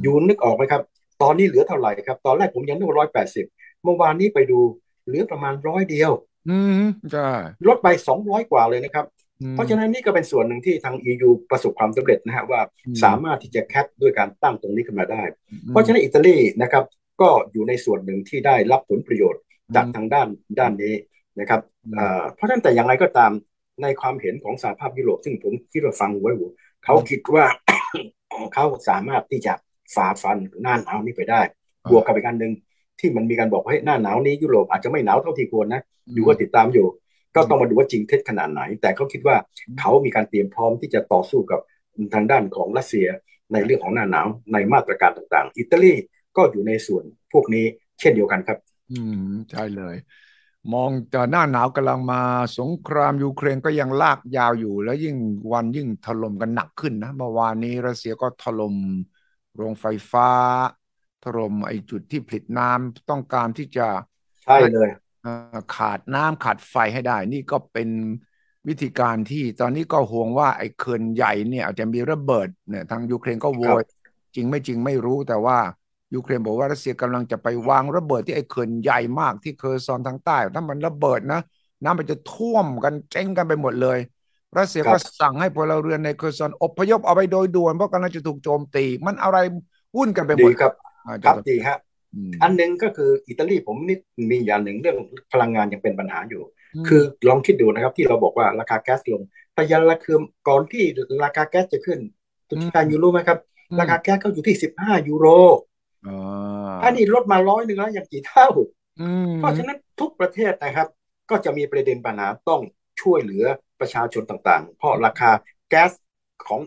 [0.05, 0.83] ยูนึกออกไหมครับ
[1.23, 3.47] ตอนนี้เหลือเท่าไหร่ครับ ตอนแรกผมยังนึกว่าร้อยแปดสิบ
[3.85, 4.59] เมื่อวานนี้ไปดู
[5.07, 6.11] เหลือประมาณร้อยเดียว
[6.51, 7.31] อืมใช่
[7.69, 9.07] ลดไปสองร้อยกว่าเลยนะครับ
[9.53, 12.61] เพราะฉะนั้นนี่ก็เป็นส่วนหนึ่งที่ทาง EU ประสบความสำเร็จนะฮะว่า
[13.03, 15.23] สามารถที่จะแคปด้วยการตั้งตรงนี้ขึ้นมาได้
[15.69, 16.85] เพราะฉะนั้นอิตาลีนะครับ
[17.21, 19.43] ก็อยู่ในส่วนหนึ่งที่ได้รับผลประโยชน์
[19.77, 20.29] จากทางด้าน
[20.59, 20.95] ด้านนี้
[21.41, 21.61] นะครับ
[22.35, 23.33] เพราะฉะนั้นแต่อย่างไรก็ตาม
[23.83, 26.47] ในความเห็นของสหภาพยุโรป ซึ่งผมคิดว่าฟังไว้หู
[26.85, 27.47] เขาคิดว่า
[28.55, 29.55] เขาสามารถที่จะ
[29.95, 31.41] ฝ่าฟันหน้าหนาวนี้ไปได้
[31.91, 32.53] บวกกับอีกอันหนึ่ง
[33.01, 35.83] ที่มันมีการบอกว่าหน้าหนาวนี้ยุโรปอาจจะไม่หนาวเท่าที่ควรนะ
[36.15, 36.87] อยู่ก็ติดตามอยู่
[37.35, 39.37] ก็ต้องมาดูว่าจริงเท็จขนาดไหน แต่เขาคิดว่า
[39.81, 41.61] เขามีการเตรียมพร้อมที่จะต่อสู้กับ
[42.15, 43.07] ทางด้านของรัสเซีย
[43.53, 45.93] ในเรื่องของหน้าหนาวในมาตรการต่างๆ อิตาลี
[46.37, 47.65] ก็อยู่ในส่วนพวกนี้
[48.01, 48.59] เช่นเดียวกันครับ
[48.93, 49.97] อืมใช่เลย
[50.73, 52.21] มองจะหน้าหนาวกำลังมา
[52.59, 55.17] สงครามยูเครนก็ยังลากยาวอยู่ แล้วยิ่ง
[55.53, 58.75] วันยิ่งถล่มกันหนักขึ้นนะเมื่อวานนี้รัสเซียก็ถล่ม
[59.57, 60.29] โรงไฟฟ้า
[61.23, 63.87] ถล่มไอ้จุดที่ผลิตน้ำต้องการที่จะ
[64.43, 64.89] ใช่เลย
[65.75, 67.89] ขาดน้ำขาดไฟให้ได้ นี่ก็เป็น
[68.69, 73.83] วิธีการที่ตอนนี้ก็ห่วงว่าไอ้เขื่อนใหญ่เนี่ยอาจจะมีระเบิดเนี่ยทางยูเครนก็โวย
[74.35, 75.59] จริงไม่จริงไม่รู้แต่ว่า
[76.15, 81.41] ยูเครนบอกว่ารัสเซียกำลังจะไปวางระเบิดที่ไอ้เขื่อนใหญ่มากที่เคอร์ซอนทางใต้ ถ้ามันระเบิดนะ
[81.85, 83.99] น้ำมันจะท่วมกันเจ๊งกันไปหมดเลย
[84.59, 89.39] รัสเซียก็สั่งให้พลเรือนในเคอร์ซอนอพยพเอาไปโดยด่วนเพราะกำลังจะถูกโจมตี มันอะไร
[89.97, 90.73] วุ่นกันไปหมดดีครับ
[91.25, 91.79] ครับดีฮะ
[92.43, 93.99] อันหนึ่งก็คืออิตาลีผมนี่
[94.31, 94.99] มีอย่างหนึ่งเรื่อง
[95.33, 96.43] พลังงานยังเป็นปัญหาอยู่
[96.89, 99.23] คือลองคิดดูนะครับที่เราบอกว่าราคาแก๊สลง
[99.55, 100.15] แต่ยันราคา
[100.49, 100.85] ก่อนที่
[101.25, 101.99] ราคาแก๊สจะขึ้น
[102.49, 103.39] ตุกการยูรู้ไหมครับ
[103.81, 105.27] ราคาแก๊สก็อยู่ที่สิบห้ายูโร
[106.85, 108.49] อันนี้ลดมาร้อยหนึ่งแล้วอย่างกี่เท่า
[109.39, 110.89] เพราะฉะนั้นทุกประเทศนะครับ
[111.31, 112.61] ก็จะมีประเด็นปัญหาต้อง
[113.01, 113.45] ช่วยเหลือ
[113.81, 115.31] ประชาชนต่างๆ เพราะราคา
[115.71, 115.93] แก๊ส
[116.49, 116.61] ของ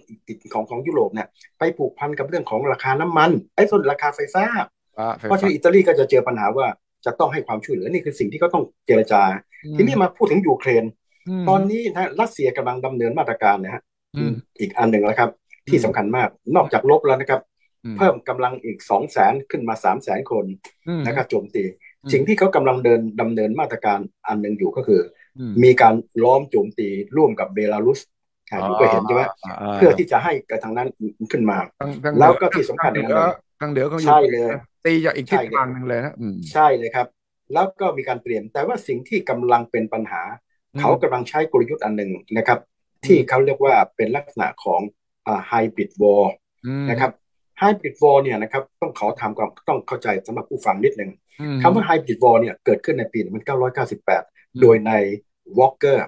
[0.53, 1.27] ของของยุโรปเนี่ย
[1.59, 4.45] ไปผูกพันกับเรื่องของราคาน้ำมันไอ้ส่วนราคาไฟฟ้า
[5.17, 6.67] เพราะฉะนั้นอิตาลีก็จะเจอปัญหาว่า
[7.05, 9.21] จะต้องให้ความช่วยเหลือนี่คือสิ่งที่เขาต้องเจรจา
[9.77, 10.83] ทีนี้มาพูดถึงยูเครน
[11.49, 13.83] ตอนนี้นะรัสเซียกำลังดำเนินมาตรการนะฮะ
[14.59, 15.29] อีกอันหนึ่งแล้วครับ
[15.69, 17.41] ที่สำคัญมากนอกจากลบแล้วนะครับ
[17.97, 20.45] เพิ่มกำลังอีกสองแสนขึ้นมาสามแสนคน
[21.07, 21.63] นะครับโจมตี
[22.11, 25.01] สิ่งที่เขากำลังเดินดำเนินมาตรการอันหนึ่งอยู่ก็คือ
[25.63, 27.99] มีการล้อมโจมตีร่วมกับเบลารุส
[28.67, 29.23] ดูก็เห็นใช่ไหม
[29.75, 30.89] เพื่อที่จะให้กระทางนั้น
[31.31, 31.57] ขึ้นมา
[32.19, 34.49] แล้วก็ที่สำคัญนะทางเดียวก็ใช่เลย
[34.85, 36.13] ตีจากอีกทิศทางหนึ่งเลยนะ
[36.51, 37.07] ใช่เลยครับ
[37.53, 40.21] แล้วก็มีการเตรียม แต่ว่าสิ่งที่กำลังเป็นปัญหา
[40.79, 42.59] เขากำลังใช้กลยุทธ์อันหนึ่งนะครับ
[43.05, 44.81] ที่เขาเรียกว่าเป็นลักษณะของ
[45.47, 46.25] ไฮบริดวอล
[46.89, 47.11] นะครับ
[47.59, 51.11] ไฮบริดวอลเนี่ยนะครับต้องขอทำความต้องเข้าใจสำหรับผู้ฟังนิดหนึ่ง
[51.61, 53.19] คำว่า hybrid war เนี่ยเกิดขึ้นในปี
[53.89, 54.91] 1998 โดยนาย
[55.57, 56.03] วอลเกอร์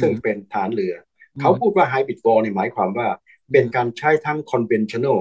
[0.00, 0.94] ซึ่งเป็นทหารเรือ
[1.40, 3.08] เขาพูดว่า hybrid war เนี่ยหมายความว่า
[3.52, 5.18] เป็นการใช้ทั้ง conventional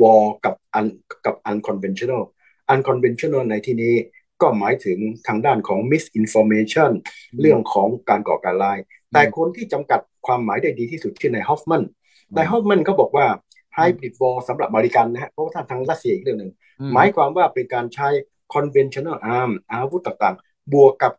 [0.00, 0.86] วอลกับอัน
[1.24, 2.22] กับ unconventional
[2.72, 3.94] unconventional ในที่นี้
[4.42, 6.90] ก็หมายถึงทางด้านของ misinformation
[7.40, 8.78] เรื่องของการก่อการร้าย
[9.12, 13.26] แต่คนที่จำกัดความหมายได้ดีที่สุดคือนายฮอฟมันนายฮอฟมันเขาบอกว่า
[13.76, 16.52] hybrid war สำหรับบริการนะฮะเพราะว่าทางทางรัสเซียอีกเรื่องหนึ่ง
[16.94, 18.08] หมายความว่าเป็นการใช้
[18.54, 21.12] conventional arm อาวุธต่างๆ บวกกับ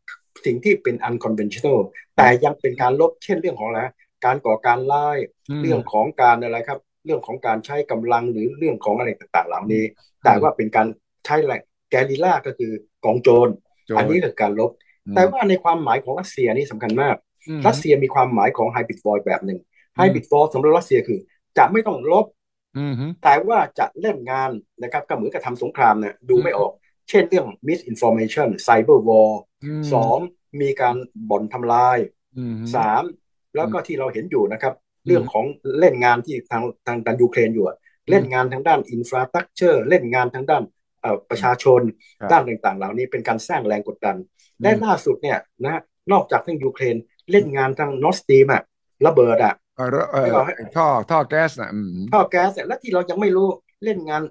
[0.46, 1.80] สิ่งที่เป็น unconventional
[2.18, 3.82] แต่ยังเป็นการลบเช่นเรื่องของอะไร
[4.26, 5.18] การก่อการร้าย
[5.62, 9.84] เรื่องของการอะไรครับ เรื่องของการใช้กำลังหรือเรื่องของอะไรต่างๆ เหล่านี้
[10.24, 10.88] แต่ว่าเป็นการ
[11.26, 11.56] ใช้อะไร
[11.90, 12.72] แกลิล่าก็คือ
[13.06, 13.48] กองโจร
[13.98, 14.72] อันนี้คือการลบ
[15.16, 17.16] แต่ว่าในความหมายของรัสเซียนี่สำคัญมาก
[17.68, 19.60] รัสเซียมีความหมายของไฮบริดวอลแบบหนึ่ง
[19.98, 21.20] ไฮบริดวอลสำหรับรัสเซียคือ
[21.58, 22.26] จะไม่ต้องลบ
[23.24, 24.50] แต่ว่าจะเล่นงาน
[24.84, 26.72] นะครับก็เหมือนกับทำสงครามเนี่ยดูไม่ออก
[27.10, 29.32] เช่นเรื่อง misinformation cyber war
[29.94, 30.18] สอง
[30.62, 30.96] มีการ
[31.30, 31.98] บ่อนทำลาย
[32.76, 33.04] สาม
[33.56, 34.74] แล้วก็ที่เราเห็นอยู่นะครับ
[35.08, 35.46] เรื่องของ
[35.80, 37.66] เล่นงานที่ทางทางด้านยูเครนอยู่
[38.10, 40.64] เล่นงานทางด้านอินฟราสตรักเจอร์เล่นงานทางด้าน
[41.30, 41.82] ประชาชน
[42.32, 44.18] ด้านต่างๆ เหล่านี้เป็นการสร้างแรงกดดัน
[44.62, 45.82] และล่าสุดเนี่ยนะ
[46.12, 46.96] นอกจากทางยูเครน
[47.32, 48.64] เล่นงานทาง Nord Stream อะ
[49.06, 49.54] ระเบิดอะ
[50.76, 51.72] ท่อท่อแก๊สนะ
[52.14, 53.48] ท่อแก๊สและที่เรายังไม่รู้
[53.84, 54.24] เล่นงาน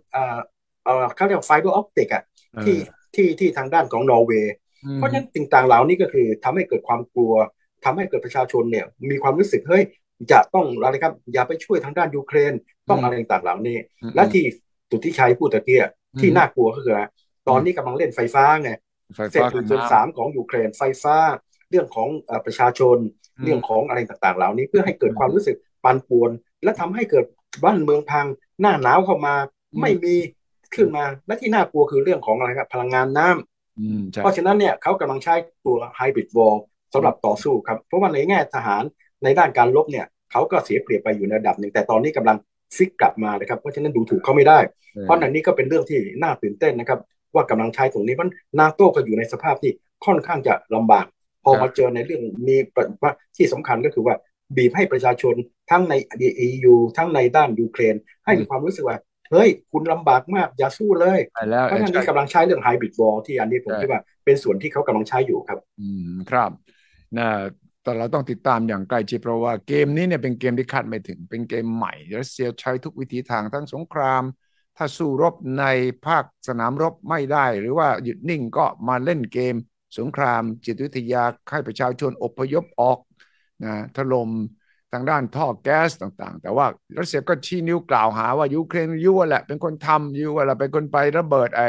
[0.82, 2.22] เอ่อเอ่อเขาเรียก fiber optic อะ
[2.64, 2.76] ที่
[3.14, 4.54] ที่ที่ทางด้านของนอร์เวย์
[4.96, 7.32] เพราะฉะนั้นสิ่งต่างเหล่านี้ก็คือทำให้เกิดความกลัว
[7.84, 9.84] ทำให้เกิดประชาชนเนี่ย มีความรู้สึกเฮ้ย
[10.32, 12.52] จะต้องอะไรครับ อย่าไปช่วยทางด้านยูเครน
[12.90, 13.76] ต้องอะไรต่างๆเหล่านี้
[14.14, 14.44] และที่
[14.90, 15.84] สุดที่ชัยพูดตะเกีย
[16.20, 17.00] ที่น่ากลัวก็คือ
[17.48, 18.70] ตอนนี้กำลังเล่นไฟฟ้าไง
[19.30, 21.16] เสร็จส่วนสามของยูเครนไฟฟ้า
[21.70, 22.08] เรื่องของ
[22.46, 22.96] ประชาชน
[23.44, 26.30] เรื่องของอะไรต่างๆ เหล่านี้เพื่อให้เกิดความรู้สึกปันป่วน
[26.62, 27.24] และทำให้เกิด
[27.64, 28.26] บ้านเมืองพัง
[28.60, 29.34] หน้าหนาวเข้ามา
[29.80, 30.16] ไม่มี
[30.74, 35.34] ขึ้นมา และที่น่ากลัวคือเรื่องของอะไรครับพลังงานน้ำเพราะฉะนั้นเนี่ยเขากำลังใช้
[35.66, 36.56] ตัวไฮบริดวอล
[36.94, 38.82] สำหรับต่อสู้ครับ เพราะว่าในแง่ทหาร
[39.24, 42.36] ในด้านการลบเนี่ยเขาก็เสียเปรียบไปอยู่ในระดับหนึ่งแต่ตอนนี้กำลัง
[42.76, 44.58] ฟิกกลับมาเลยครับเพราะฉะนั้นดูถูกเขาไม่ได้
[45.02, 47.00] เพราะอันนี้ก็เป็นเรื่องที่น่าตื่นเต้นนะครับ
[47.34, 49.72] ว่ากำลังใช้ตรงนี้มันนาโต้ก็อยู่ในสภาพที่
[50.04, 51.06] ค่อนข้างจะลำบาก
[51.44, 52.56] พอมาเจอในเรื่องมี
[53.02, 54.14] ว่าที่สำคัญก็คือว่า
[54.56, 55.34] บีบให้ประชาชน
[55.70, 55.94] ทั้งใน
[56.46, 57.94] EU ทั้งในด้านยูเครน
[58.24, 58.96] ให้มีความรู้สึกว่า
[59.32, 61.20] เฮ้ย คุณลำบากมาก อย่าสู้เลย
[61.66, 66.50] เพราะฉะนั้นกำลังใช้เรื่องไฮบริดวอลที่อันนี้ผมคิดว่าเป็นส่วนที่เขากำลังใช้อยู่ครับ อืมครับ
[67.18, 67.28] นะ
[67.82, 74.22] แต่เราต้องติดตามอย่างใกล้ชิดเพราะว่าเกมนี้เนี่ยเป็นเกมที่คาดไม่ถึง เป็นเกมใหม่รัสเซียใช้ทุกวิธีทางทั้งสงคราม
[74.76, 75.64] ถ้าสู้รบใน
[76.06, 79.54] ภาคสนามรบไม่ได้ หรือว่าหยุดนิ่งก็มาเล่นเกม
[79.98, 82.98] สงคราม จิตวิทยาให้ประชาชนอพยพออก
[83.64, 84.30] นะถล่ม
[84.93, 86.66] ทางด้านท่อแก๊สต่างๆ แต่ว่า
[86.99, 91.68] รัสเซียก็ชี้นิ้วกล่าวหาว่ายูเครนยูแหละเป็นคนทำยูแหละเป็นคนไประเบิดไอ้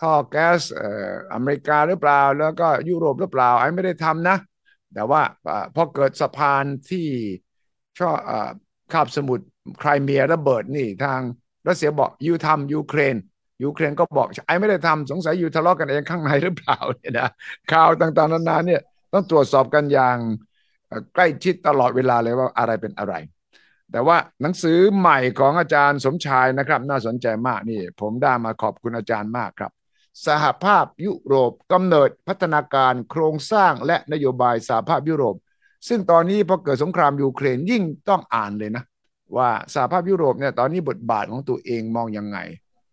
[0.00, 4.36] ท่อแก๊สเอ่ออเมริกาหรือเปล่า แล้วก็ยุโรปหรือเปล่าไอ้ไม่ได้ทำนะ
[4.94, 5.22] แต่ว่า
[5.74, 7.06] พอเกิดสะพานที่
[7.98, 8.10] ช่อ
[8.92, 9.44] คาบสมุทร
[9.78, 11.20] ไครเมียระเบิดนี่ทาง
[11.68, 13.16] รัสเซียบอกยูทำยูเครน
[13.62, 17.28] ยูเครนก็บอกไอ้ไม่ได้ทำสงสัยอยู่ทะเลาะกันเองข้างในหรือเปล่าเนี่ยนะ
[17.72, 18.80] ข่าวต่างๆนานาเนี่ย
[19.12, 20.18] ต้องตรวจสอบกันอย่าง
[21.14, 23.14] ใกล้ชิดตลอดเวลาเลยว่าอะไรเป็นอะไร
[23.92, 29.72] แต่ว่าหนังสือใหม่ของอาจารย์สมชายนะครับ น่าสนใจมากนี่ ผมได้มาขอบคุณอาจารย์มากครับ
[30.26, 35.36] สหภาพยุโรปกำเนิดพัฒนาการโครงสร้างและนโยบายสหภาพยุโรป
[35.88, 38.84] ซึ่งตอนนี้พอเกิดสงครามยูเครนยิ่งต้องอ่านเลยนะ
[39.36, 42.38] ว่าสหภาพยุโรปเนี่ยตอนนี้บทบาทของตัวเองมองยังไง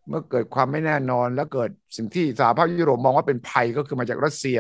[0.08, 4.58] เมื่อเกิดความไม่แน่นอนและเกิดสิ่งที่สหภาพยุโรปมองว่าเป็นภัยก็คือมาจากรัสเซีย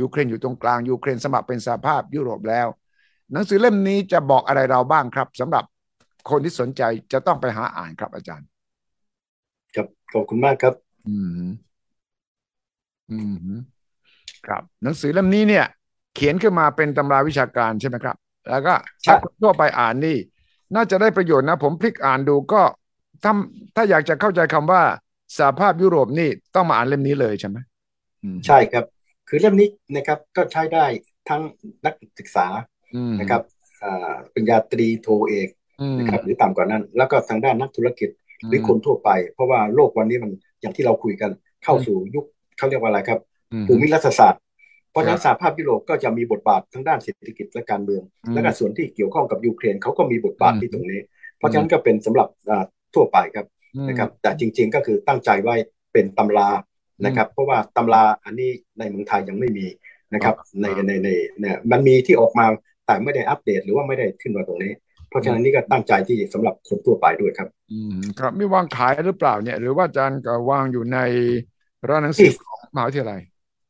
[0.00, 2.66] ยูเครนอยู่ตรงกลางยูเครนสมัครเป็นสหภาพยุโรปแล้ว
[3.32, 5.64] หนังสือเล่มนี้จะบอกอะไรเราบ้างครับสำหรับ
[6.30, 6.82] คนที่สนใจ
[7.12, 8.48] จะต้องไปหาอ่านครับอาจารย์
[9.74, 10.74] ครับขอบคุณมากครับ
[11.08, 11.16] อื
[11.46, 11.48] ม
[13.10, 13.18] อื
[13.54, 13.56] ม
[14.46, 15.64] ครับ หนังสือเล่มนี้เนี่ย
[16.14, 18.16] เขียนขึ้นมาเป็นตำราวิชาการใช่ไหมครับ
[18.50, 18.74] แล้วก็
[19.04, 20.16] ถ้าทั่วไปอ่านนี่
[20.74, 22.62] น่าจะได้ประโยชน์นะ ผมพลิกอ่านดูก็
[23.24, 23.32] ถ้า
[23.76, 24.82] ถ้าอยากจะเข้าใจคำว่า
[25.38, 27.56] สหภาพยุโรปนี่ต้องมาอ่านเล่มนี้เลยใช่ไหม
[28.46, 28.84] ใช่ครับ
[29.28, 30.84] คือเล่มนี้นะครับก็ใช้ได้
[31.28, 31.42] ทั้ง
[31.84, 32.46] นักศึกษา
[33.20, 33.42] นะครับ
[34.32, 35.48] ปริญญาตรีโทเอก
[35.98, 38.10] นะครับหรือต่ำกว่านั้น แล้วก็ทางด้านนักธุรกิจ
[38.48, 41.30] หรือคนทั่วไป เพราะว่าโลกวันนี้มันอย่างที่เราคุยกัน
[41.64, 42.24] เข้าสู่ยุค
[42.58, 43.20] เขาเรียกว่าอะไรครับ
[43.68, 44.42] ภูมิรัฐศาสตร์
[44.90, 48.02] เพราะฉะนั้นสหภาพยุโรปก็จะมีบทบาททางด้านเศรษฐกิจและการเมือง
[48.34, 51.00] และก็ส่วนที่เกี่ยวข้องกับยูเครนเขาก็มีบทบาทที่ตรงนี้
[51.38, 52.28] เพราะฉะนั้นก็เป็นสำหรับ
[52.94, 53.46] ทั่วไปครับ
[53.88, 55.54] นะครับแต่จริง ๆ ก็คือตั้งใจไว้
[55.92, 56.48] เป็นตำรา
[57.04, 59.66] นะครับ เพราะว่าตำราอันนี้ในเมืองไทยยังไม่มี
[60.14, 61.08] นะครับ ในในใน
[61.40, 62.46] เนี่ยมันมีที่ออกมา
[62.86, 64.72] แต่ไม่ได้อัปเดตหรือว่าไม่ได้ขึ้นมาตรงนี้
[65.08, 70.98] เพราะฉะนั้นนี่ก็ตั้งใจที่สำหรับคนทั่วไปด้วยครับ อืมครับไม่วางขายหรือเปล่าเนี่ย หรือว่าอาจารย์ก็วางอยู่ใน
[71.88, 73.20] ร้านหนังสือของมหาวิทยาลัย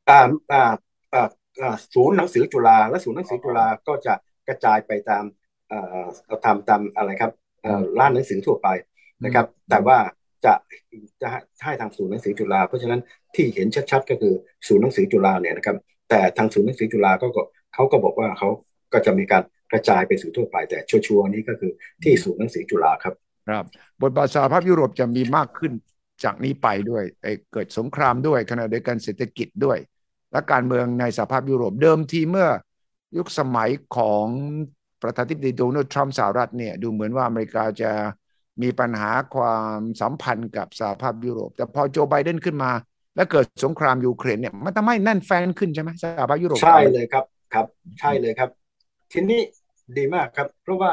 [0.08, 0.20] อ่า
[0.52, 0.72] อ่า
[1.14, 4.14] อ่าศูนย์หนังสือจุฬาและศูนย์หนังสือจุฬาก็จะ
[4.48, 5.24] กระจายไปตาม
[5.68, 6.04] เอ่อ
[6.44, 8.68] ตามตามอะไรครับเอ่อร้านหนังสือทั่วไป
[9.24, 9.98] นะครับ แต่ว่า
[10.44, 10.52] จะ
[11.22, 11.28] จะ
[11.64, 13.00] ให้ทางศูนย์หนังสือจุฬาเพราะฉะนั้น
[13.34, 14.34] ที่เห็นชัดๆก็คือ
[14.66, 15.76] ศูนย์หนังสือจุฬาเนี่ยนะครับ
[16.10, 17.26] แต่ทางศูนย์หนังสือจุฬาก็
[17.74, 18.48] เขาก็บอกว่าเขา
[18.92, 21.72] ก็จะมีการกระจายไปสู่ทั่วไปแต่ชัวร์ๆนี้ก็คือ
[22.02, 23.14] ที่ศูนย์หนังสือจุฬาครับ
[23.48, 23.64] ครับ
[24.02, 25.72] บทบาทสหภาพยุโรปจะมีมากขึ้น
[26.24, 27.02] จากนี้ไปด้วย
[27.52, 29.78] เกิดสงครามด้วยขณะเดียวกันเศรษฐกิจด้วย
[30.32, 32.48] และการเมืองในสหภาพยุโรปเดิมทีเมื่อ
[33.16, 34.26] ยุคสมัยของ
[35.02, 37.90] ประธานาธิบดีโดนัลด์ทรัมป์สหรัฐเนี่ยดูเหมือนว่าอเมริกาจะ
[38.62, 42.70] มีปัญหาความสัมพันธ์กับสหภาพยุโรป แต่พอโจไบเดนขึ้นมา
[43.16, 47.66] แล้วเกิดสงครามยูเครนเนี่ยมันทำให้แน่นแฟนขึ้นใช่ไหมสหภาพยุโรปใช่เลยครับครับ
[48.00, 48.50] ใช่เลยครับ
[49.12, 49.40] ทีนี้
[49.98, 50.92] ดีมากครับ เพราะว่า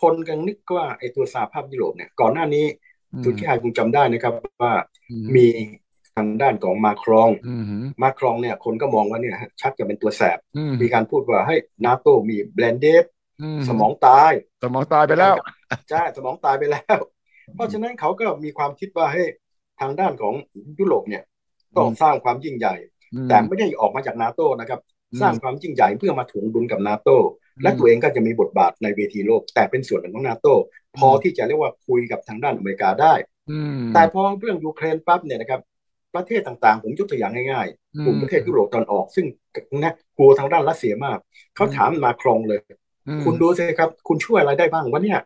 [0.00, 2.64] คนกันนึกว่าไอ้ตัวสหภาพยุโรปเนี่ยก่อนหน้านี้
[3.24, 4.72] ทุกที่ไอคงจำได้นะครับ ว่า
[5.36, 5.46] มี
[6.16, 7.30] ทางด้านของมาครอง
[8.02, 10.38] มาครองเนี่ย คนก็มองว่าเนี่ยชักจะเป็นตัวแสบ
[10.80, 13.04] มีการพูดว่าให้นาโตมีแบรนเดส
[13.68, 14.32] สมองตาย
[14.62, 15.34] สมองตายไปแล้ว
[15.90, 16.98] ใช่สมองตายไปแล้ว
[17.54, 19.22] เพราะฉะนั้นเขาก็มีความคิดว่าให้
[19.80, 20.34] ทางด้านของ
[20.78, 21.22] ยุโรปเนี่ย
[21.76, 22.74] ต้องสร้างความยิ่งใหญ่
[23.28, 24.80] แต่ไม่ได้ออกมาจากนาโตนะครับ
[25.20, 27.08] สร้างความยิ่งใหญ่เพื่อมาถ่วงดุลกับนาโต
[27.62, 30.46] และตัวเองก็จะมีบทบาทในเวทีโลก แต่เป็นส่วนหนึ่งของนาโต
[30.98, 33.14] พอที่จะเรียกว่าคุยกับทางด้านอเมริกาได้
[33.92, 35.60] แต่พอเรื่องยูเครนปั๊บเนี่ยนะครับ
[36.14, 39.26] ประเทศต่างๆ ผมยกตัวอย่างง่ายๆกลุ่มประเทศยุโรปตอนออก ซึ่ง
[39.78, 41.18] นะกลัวทางด้านรัสเซียมาก
[41.56, 42.60] เขาถามมาครองเลย
[43.24, 45.20] คุณดูสิครับ คุณช่วยอะไรได้บ้างวะเนี่ย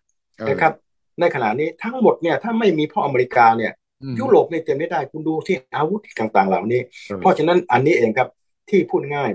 [0.48, 0.72] นะครับ
[1.20, 3.72] ในขณะนี้ทั้งหมดเนี่ยถ้าไม่มีพ่ออเมริกาเนี่ย
[4.18, 6.80] ยุโรปเนี่ยเต็มไม่ได้คุณดูที่อาวุธต่างๆ เหล่านี้
[7.20, 8.28] เพราะฉะนั้นอันนี้เองครับ
[8.70, 9.30] ที่พูดง่าย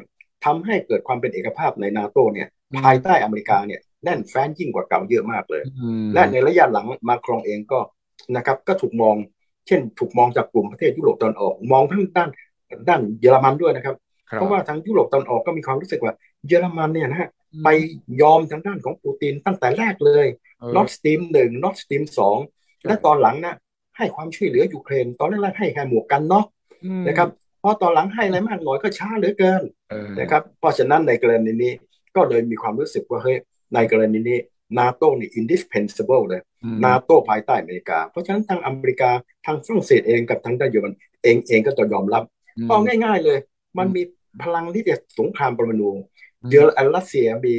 [0.46, 2.48] ทำให้เกิดความเป็นเอกภาพในนาโตเนี่ย
[2.80, 5.64] ภายใต้อเมริกาเนี่ยแน่นแฟ้นยิ่งกว่าเก่าเยอะมากเลย
[6.14, 7.80] และในระยะหลังมาครองเองก็
[8.36, 9.16] นะครับก็ถูกมอง
[9.68, 12.30] เช่น ถูกมองจากกลุ่มประเทศยุโรปตอนออก มองทั้งด้าน
[12.90, 13.96] ด้านเยอรมันด้วยนะครับ
[14.28, 16.14] เพราะว่าทางยุโรปตอนออกก็มีความรู้สึกว่า
[16.48, 17.30] เยอรมันเนี่ยนะฮะ
[17.64, 17.68] ไป
[18.22, 20.26] ยอมทางด้านของปูตินตั้งแต่แรกเลย
[20.76, 22.38] นอตสตีมหนึ่งนอตสตีมสอง
[22.86, 23.56] และตอนหลังนะ
[23.98, 26.48] ให้ความช่วยเหลือยูเครน ตอนแรกๆให้แค่หมวกกันน็อก
[27.08, 27.30] นะครับ
[27.62, 29.62] พอตอนหลังให้อะไรมากหน่อยก็ช้าเหลือเกิน
[30.20, 31.74] นะครับ เพราะฉะนั้นในกรณีนี้
[32.16, 33.38] ก็เลยมีความรู้สึกว่าเฮ้ย
[33.74, 34.38] ในกรณีนี้
[34.80, 36.42] นาโตนี่ indispensable เลย
[36.86, 39.10] นาโตภายใต้อเมริกา เพราะฉะนั้นทางอเมริกา
[39.46, 40.94] ทางฝรั่งเศสเองกับทางด้านเยอรมัน
[41.24, 42.24] เองเองก็ต้องยอมรับ
[42.70, 43.38] เอาง่าย ๆเลย
[43.78, 44.02] มันมี
[44.44, 45.90] พลังที่จะสงครามปรมาณู
[46.52, 47.56] เยอรรัสเซียมี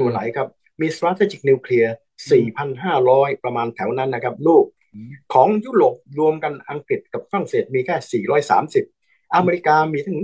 [0.00, 0.48] ตัวไหนครับ
[0.80, 1.90] มี strategic nuclear
[2.66, 4.64] 4,500 ประมาณแถวนั้นนะครับ ลูก
[5.34, 8.24] ของยุโรปรวมกันอังกฤษกับฝรั่งเศสมีแค่
[8.84, 10.20] 430 อเมริกามีถึง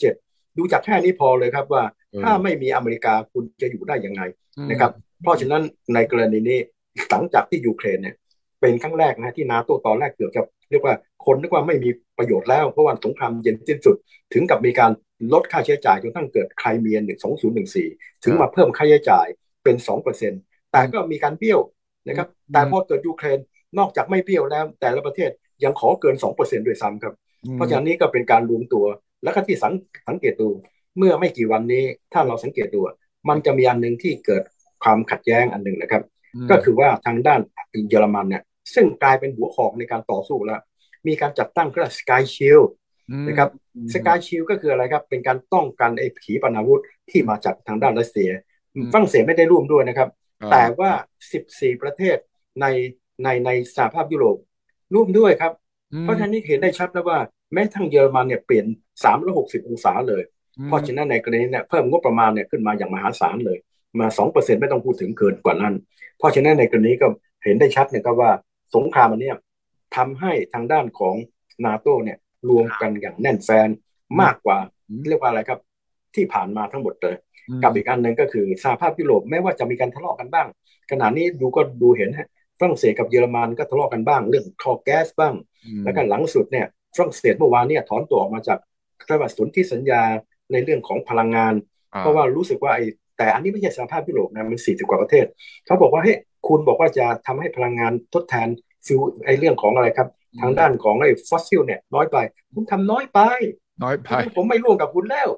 [0.00, 1.82] 3,007 ดูจากแค่นี้พอเลยครับว่า
[2.22, 4.22] ถ้าไม่มีอเมริกาคุณจะอยู่ได้ยังไง
[4.70, 4.92] นะครับ
[5.22, 5.62] เพราะฉะนั้น
[5.94, 6.58] ในกรณีนี้
[7.10, 8.16] หลังจากที่ยูเครนเนี่ย
[8.60, 10.94] เป็นครั้งแรกนะที่นาโตตอนแรกเกือบจะเรียกว่า
[11.26, 13.96] คนนึกว่าไม่มีประโยชน์แล้วเพราะว่าสงครามเย็นสิ้นสุด
[14.34, 14.90] ถึงกับมีการ
[15.32, 17.88] ลดค่าใช้จ่ายจนทั้งเกิดไครเมียหนึ่งสองศูนย์หนึ่งสี่
[18.24, 19.26] ถึงมาเพิ่มค่าใช้จ่าย
[19.64, 20.40] เป็นสองเปอร์เซ็นต์
[20.72, 21.60] แต่ก็มีการเบี้ยว
[22.08, 23.38] นะครับแต่พอเกิดยูเครน
[23.78, 25.30] นอกจากไม่เบี้ยวแล้ว แต่ละประเทศ
[25.64, 27.14] ยังขอเกินสองเปอร์เซ็นต์ด้วยซ้ำครับ
[27.52, 28.84] เพราะฉะนั้นนี้ก็เป็นการรวมตัว
[29.22, 29.72] แล้วก็ที่สัง
[30.08, 30.48] สังเกตดู
[30.98, 32.80] เมื่อไม่กี่วันนี้ถ้าเราสังเกตดู
[33.28, 34.42] มันจะมีอันหนึ่งที่เกิด
[34.82, 36.02] ความขัดแย้งอันหนึ่งนะครับ
[36.50, 37.40] ก็คือว่าทางด้าน
[37.88, 38.42] เยอรมันเนี่ย
[38.74, 40.60] ซึ่งกลายเป็นหัวหอกในการต่อสู้แล้ว
[41.06, 42.60] มีการจัดตั้งเครื่องสกายชิล
[43.28, 43.50] นะครับ
[43.92, 48.30] สกายชิลก็คืออะไรครับ เป็นการป้องกันไอ้ผีปนาวุธที่มาจากทางด้านรัสเซีย
[48.92, 50.08] ฝรั่งเศสไม่ได้ร่วมด้วยนะครับ
[50.52, 50.90] แต่ว่า
[51.36, 52.16] 14 ประเทศ
[52.60, 52.66] ใน
[53.22, 54.36] ในในสหภาพยุโรป
[54.94, 55.52] ร่วมด้วยครับ
[56.02, 57.18] เพราะฉะนั้นเห็นได้ชัดแล้วว่า
[57.52, 58.66] แม้ทั้งเยอรมันเนี่ยเปลี่ยน
[59.16, 60.22] 360 องศาเลย
[60.66, 63.58] เพราะฉะนั้นในกรณีเนี่ยเพิ่มงบประมาณเนี่ยขึ้นมาอย่างมหาศาลเลย
[64.00, 65.74] มา 2%ไม่ต้องพูดถึงเกินกว่านั้น
[66.18, 67.06] เพราะฉะนั้นในกรณีก็
[67.44, 68.30] เห็นได้ชัดเนี่ยก็ว่า
[68.74, 69.32] สงครามอันนี้
[69.96, 71.14] ทำให้ทางด้านของ
[71.64, 72.18] นาโตเนี่ย
[72.50, 73.68] รวมกันอย่างแน่นแฟน
[74.20, 74.58] มากกว่า
[75.08, 75.60] เรียกว่าอะไรครับ
[76.14, 77.16] ที่ผ่านมาทั้งหมดเลย
[77.62, 80.48] กับอีกอันหนึ่งก็คือสหภาพยุโรปแม้ว่าจะมีการทะเลาะกันบ้าง
[80.90, 85.34] ขณะนี้ดูก็ดูเห็นฮะฝรั่งเศสกับเยอรมันก็ทะเลาะกันบ้าง เรื่องท่อแก๊สบ้าง
[85.84, 88.58] แล้วก็หลังสุดเนี่ยฝรั่งเศสเมื่อวานเนี่ยถอนตัวออกมาจาก
[89.08, 90.02] กฎบัตรสนธิสัญญา
[90.52, 91.54] ในเรื่องของพลังงาน
[91.98, 92.86] เพราะว่ารู้สึกว่าไอ้
[93.18, 95.26] แต่อันนี้ไม่ใช่สหภาพยุโรปนะมันสี่สิบกว่าประเทศ
[95.66, 96.16] เขาบอกว่าเฮ้ย
[96.46, 98.48] คุณบอกว่าจะทำให้พลังงานทดแทน
[98.86, 100.08] ฟิวไอเรื่องของอะไรครับ
[100.40, 102.16] ทางด้านของไอ้ฟอสซิลเนี่ยน้อยไป
[102.54, 103.20] คุณทำน้อยไป
[103.82, 105.28] น้อยไป ผมไม่ร่วมกับคุณแล้ว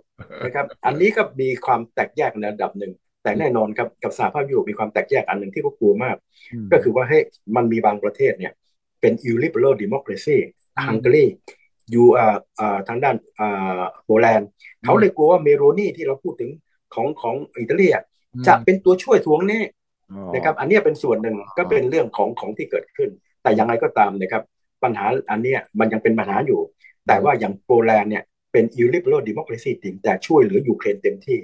[0.44, 2.92] นะครับอันนี้ก็มีความแตกแยกในระดับหนึ่ง
[3.22, 6.16] แต่แน่นอนครับกับสหภาพยุโรปมีความแตกแยกอันหนึ่งที่ก็กลัวมาก
[6.72, 7.18] ก็คือว่าให้
[7.56, 8.52] มันมีบางประเทศเนี่ย
[9.00, 10.36] เป็น illiberal democracy
[10.86, 11.24] ฮังการี
[11.90, 14.48] อยู่อ่าอ่าทางด้านอ่าโปแลนด์
[14.84, 16.50] เขาเลยกลัวว่าเมโรนีที่เราพูดถึง
[16.94, 17.86] ของของอิตาลี
[18.46, 19.60] จะเป็นตัวช่วยทวงแน่
[20.34, 23.10] นะครับ อันนี้เป็นส่วนหนึ่งก็เป็นเรื่องของของที่เกิดขึ้น
[23.42, 24.42] แต่ยังไงก็ตามนะครับ
[24.82, 26.60] ปัญหาอันนี้มันยังเป็นปัญหาอยู่
[27.06, 31.38] แต่ว่าอย่างโปแลนด์เนี่ยเป็น illiberal democracy จริงแต่ช่วยเหลือยูเครนเต็มที่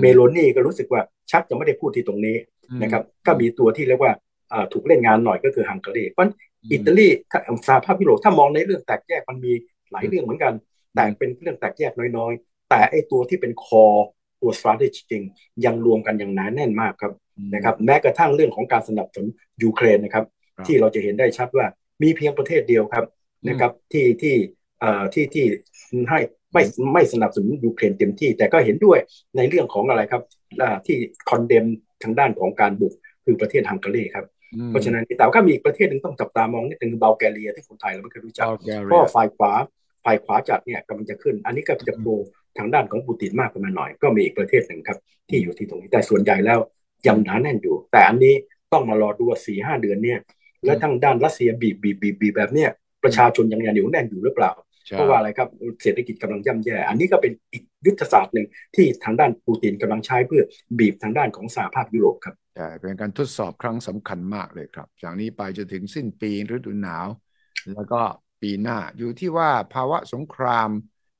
[0.00, 1.00] เมโลนี่ก็รู้สึกว่า
[1.30, 2.36] ชักจะไม่ได้พูดที่ตรงนี้
[2.82, 4.12] นะครับ ก็มีตัวที่เรียกว่า
[4.72, 6.28] ถูกเล่นงานหน่อยก็คือฮังการีเพราะ
[6.72, 7.08] อิตาลี
[7.66, 9.52] สหภาพยุโรปถ้ามองในเรื่องแตกแยกมันมี
[9.92, 10.54] หลายเรื่องเหมือนกัน
[10.94, 13.84] แต่เป็นเรื่องแตกแยกน้อยๆ แต่ไอตัวที่เป็นคอ
[14.40, 15.22] ตัว strategy จริง
[15.64, 17.12] ยังรวมกันอย่างหนาแน่นมากครับ
[17.54, 19.26] นะครับแม้กระทั่งเรื่องของการสนับสนุน
[19.62, 20.24] ยูเครนนะครับ
[20.66, 21.66] ที่เราจะเห็นได้ชัดว่า
[22.02, 23.04] มีเพียงประเทศเดียวครับ
[23.48, 24.34] นะครับที่ที่
[24.80, 25.46] เอ่อที่ที่
[26.10, 26.18] ให้
[26.52, 26.62] ไม่
[26.94, 28.98] ไม่สนับสนุนยูเครนเต็มที่ แต่ก็เห็นด้วย
[29.36, 30.22] ในเรื่องของอะไรครับ
[30.86, 30.96] ที่
[31.30, 31.64] condemn
[32.02, 32.92] ทางด้านของการบุก
[33.24, 34.26] คือประเทศฮังการีครับ
[34.70, 38.46] เพราะฉะนั้นแต่ก็มีประเทศหนึ่งต้องจับตามองนิดนึงบัลแกเรียที่คนไทยเราไม่เคยรู้จัก
[38.86, 39.52] เพราะฝ่ายขวา
[40.04, 42.12] ฝ่ายขวาจัดเนี่ยกำลังจะขึ้น อันนี้ก็จะ pro
[42.58, 46.58] ทางด้านของปูตินมากขึ้นมาหน่อย ก็มีอีกประเทศหนึ่งครับที่อยู่ที่ตรงนี้แต่ส่วนใหญ่แล้ว
[47.06, 48.34] ยังหนาแน่นอยู่ แต่อันนี้
[48.72, 50.20] ต้องมารอดูสี่ห้าเดือนเนี่ย
[50.64, 52.70] แล้วทางด้านรัสเซียบีบบีบบีบบีแบบเนี้ย
[53.04, 54.52] ประชาชนยังยังเหนียวแน่นอยู่หรือเปล่า
[54.86, 55.48] เพราะว่าอะไรครับ
[55.82, 60.42] เศรษฐกิจกำลังย่ำแย่ อันนี้ก็เป็นอีกยุทธศาสตร์หนึ่งที่ทางด้านปูตินกำลังใช้เพื่อ
[60.78, 67.06] บีบทางด้านของสหภาพยุโรปครับใช่เป็นการทดสอบครั้งสำคัญมากเลยครับ จากนี้ไปจะถึงสิ้นปีฤดูหนาว
[67.74, 68.00] แล้วก็
[68.42, 70.68] ปีหน้าอยู่ที่ว่าภาวะสงคราม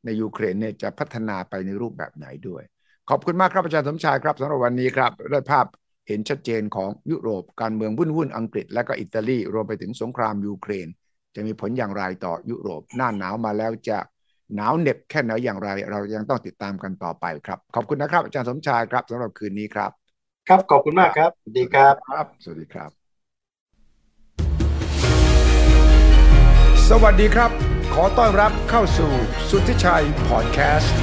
[0.04, 2.62] ในยูเครนเนี่ยจะพัฒนาไปในรูปแบบไหนด้วย
[3.10, 5.66] ขอบคุณมากครับอาจารย์สมชายครับสำหรับวันนี้ครับได้ภาพ
[6.08, 10.88] เห็นชัดเจนของยุโรปการเมืองวุ่นวุ่นอังกฤษ และก็อิตาลี รวมไปถึงสงครามยูเครน
[11.34, 13.98] จะมีผลอย่างไรต่อยุโรป หน้าหนาวมาแล้วจะ
[14.54, 19.90] หนาวเหน็บแค่ไหนอย่างไร เรายังต้องติดตามกันต่อไปครับ ขอบคุณนะครับ อาจารย์สมชายครับสำหรับคืนนี้ครับ
[20.48, 22.90] ครับขอบคุณมากครับสวัสดีครับครับสวัสดีครับ
[26.88, 27.50] สวัสดีครับ
[27.94, 29.12] ขอต้อนรับเข้าสู่
[29.50, 30.94] สุทธิชัยพอดแคสต์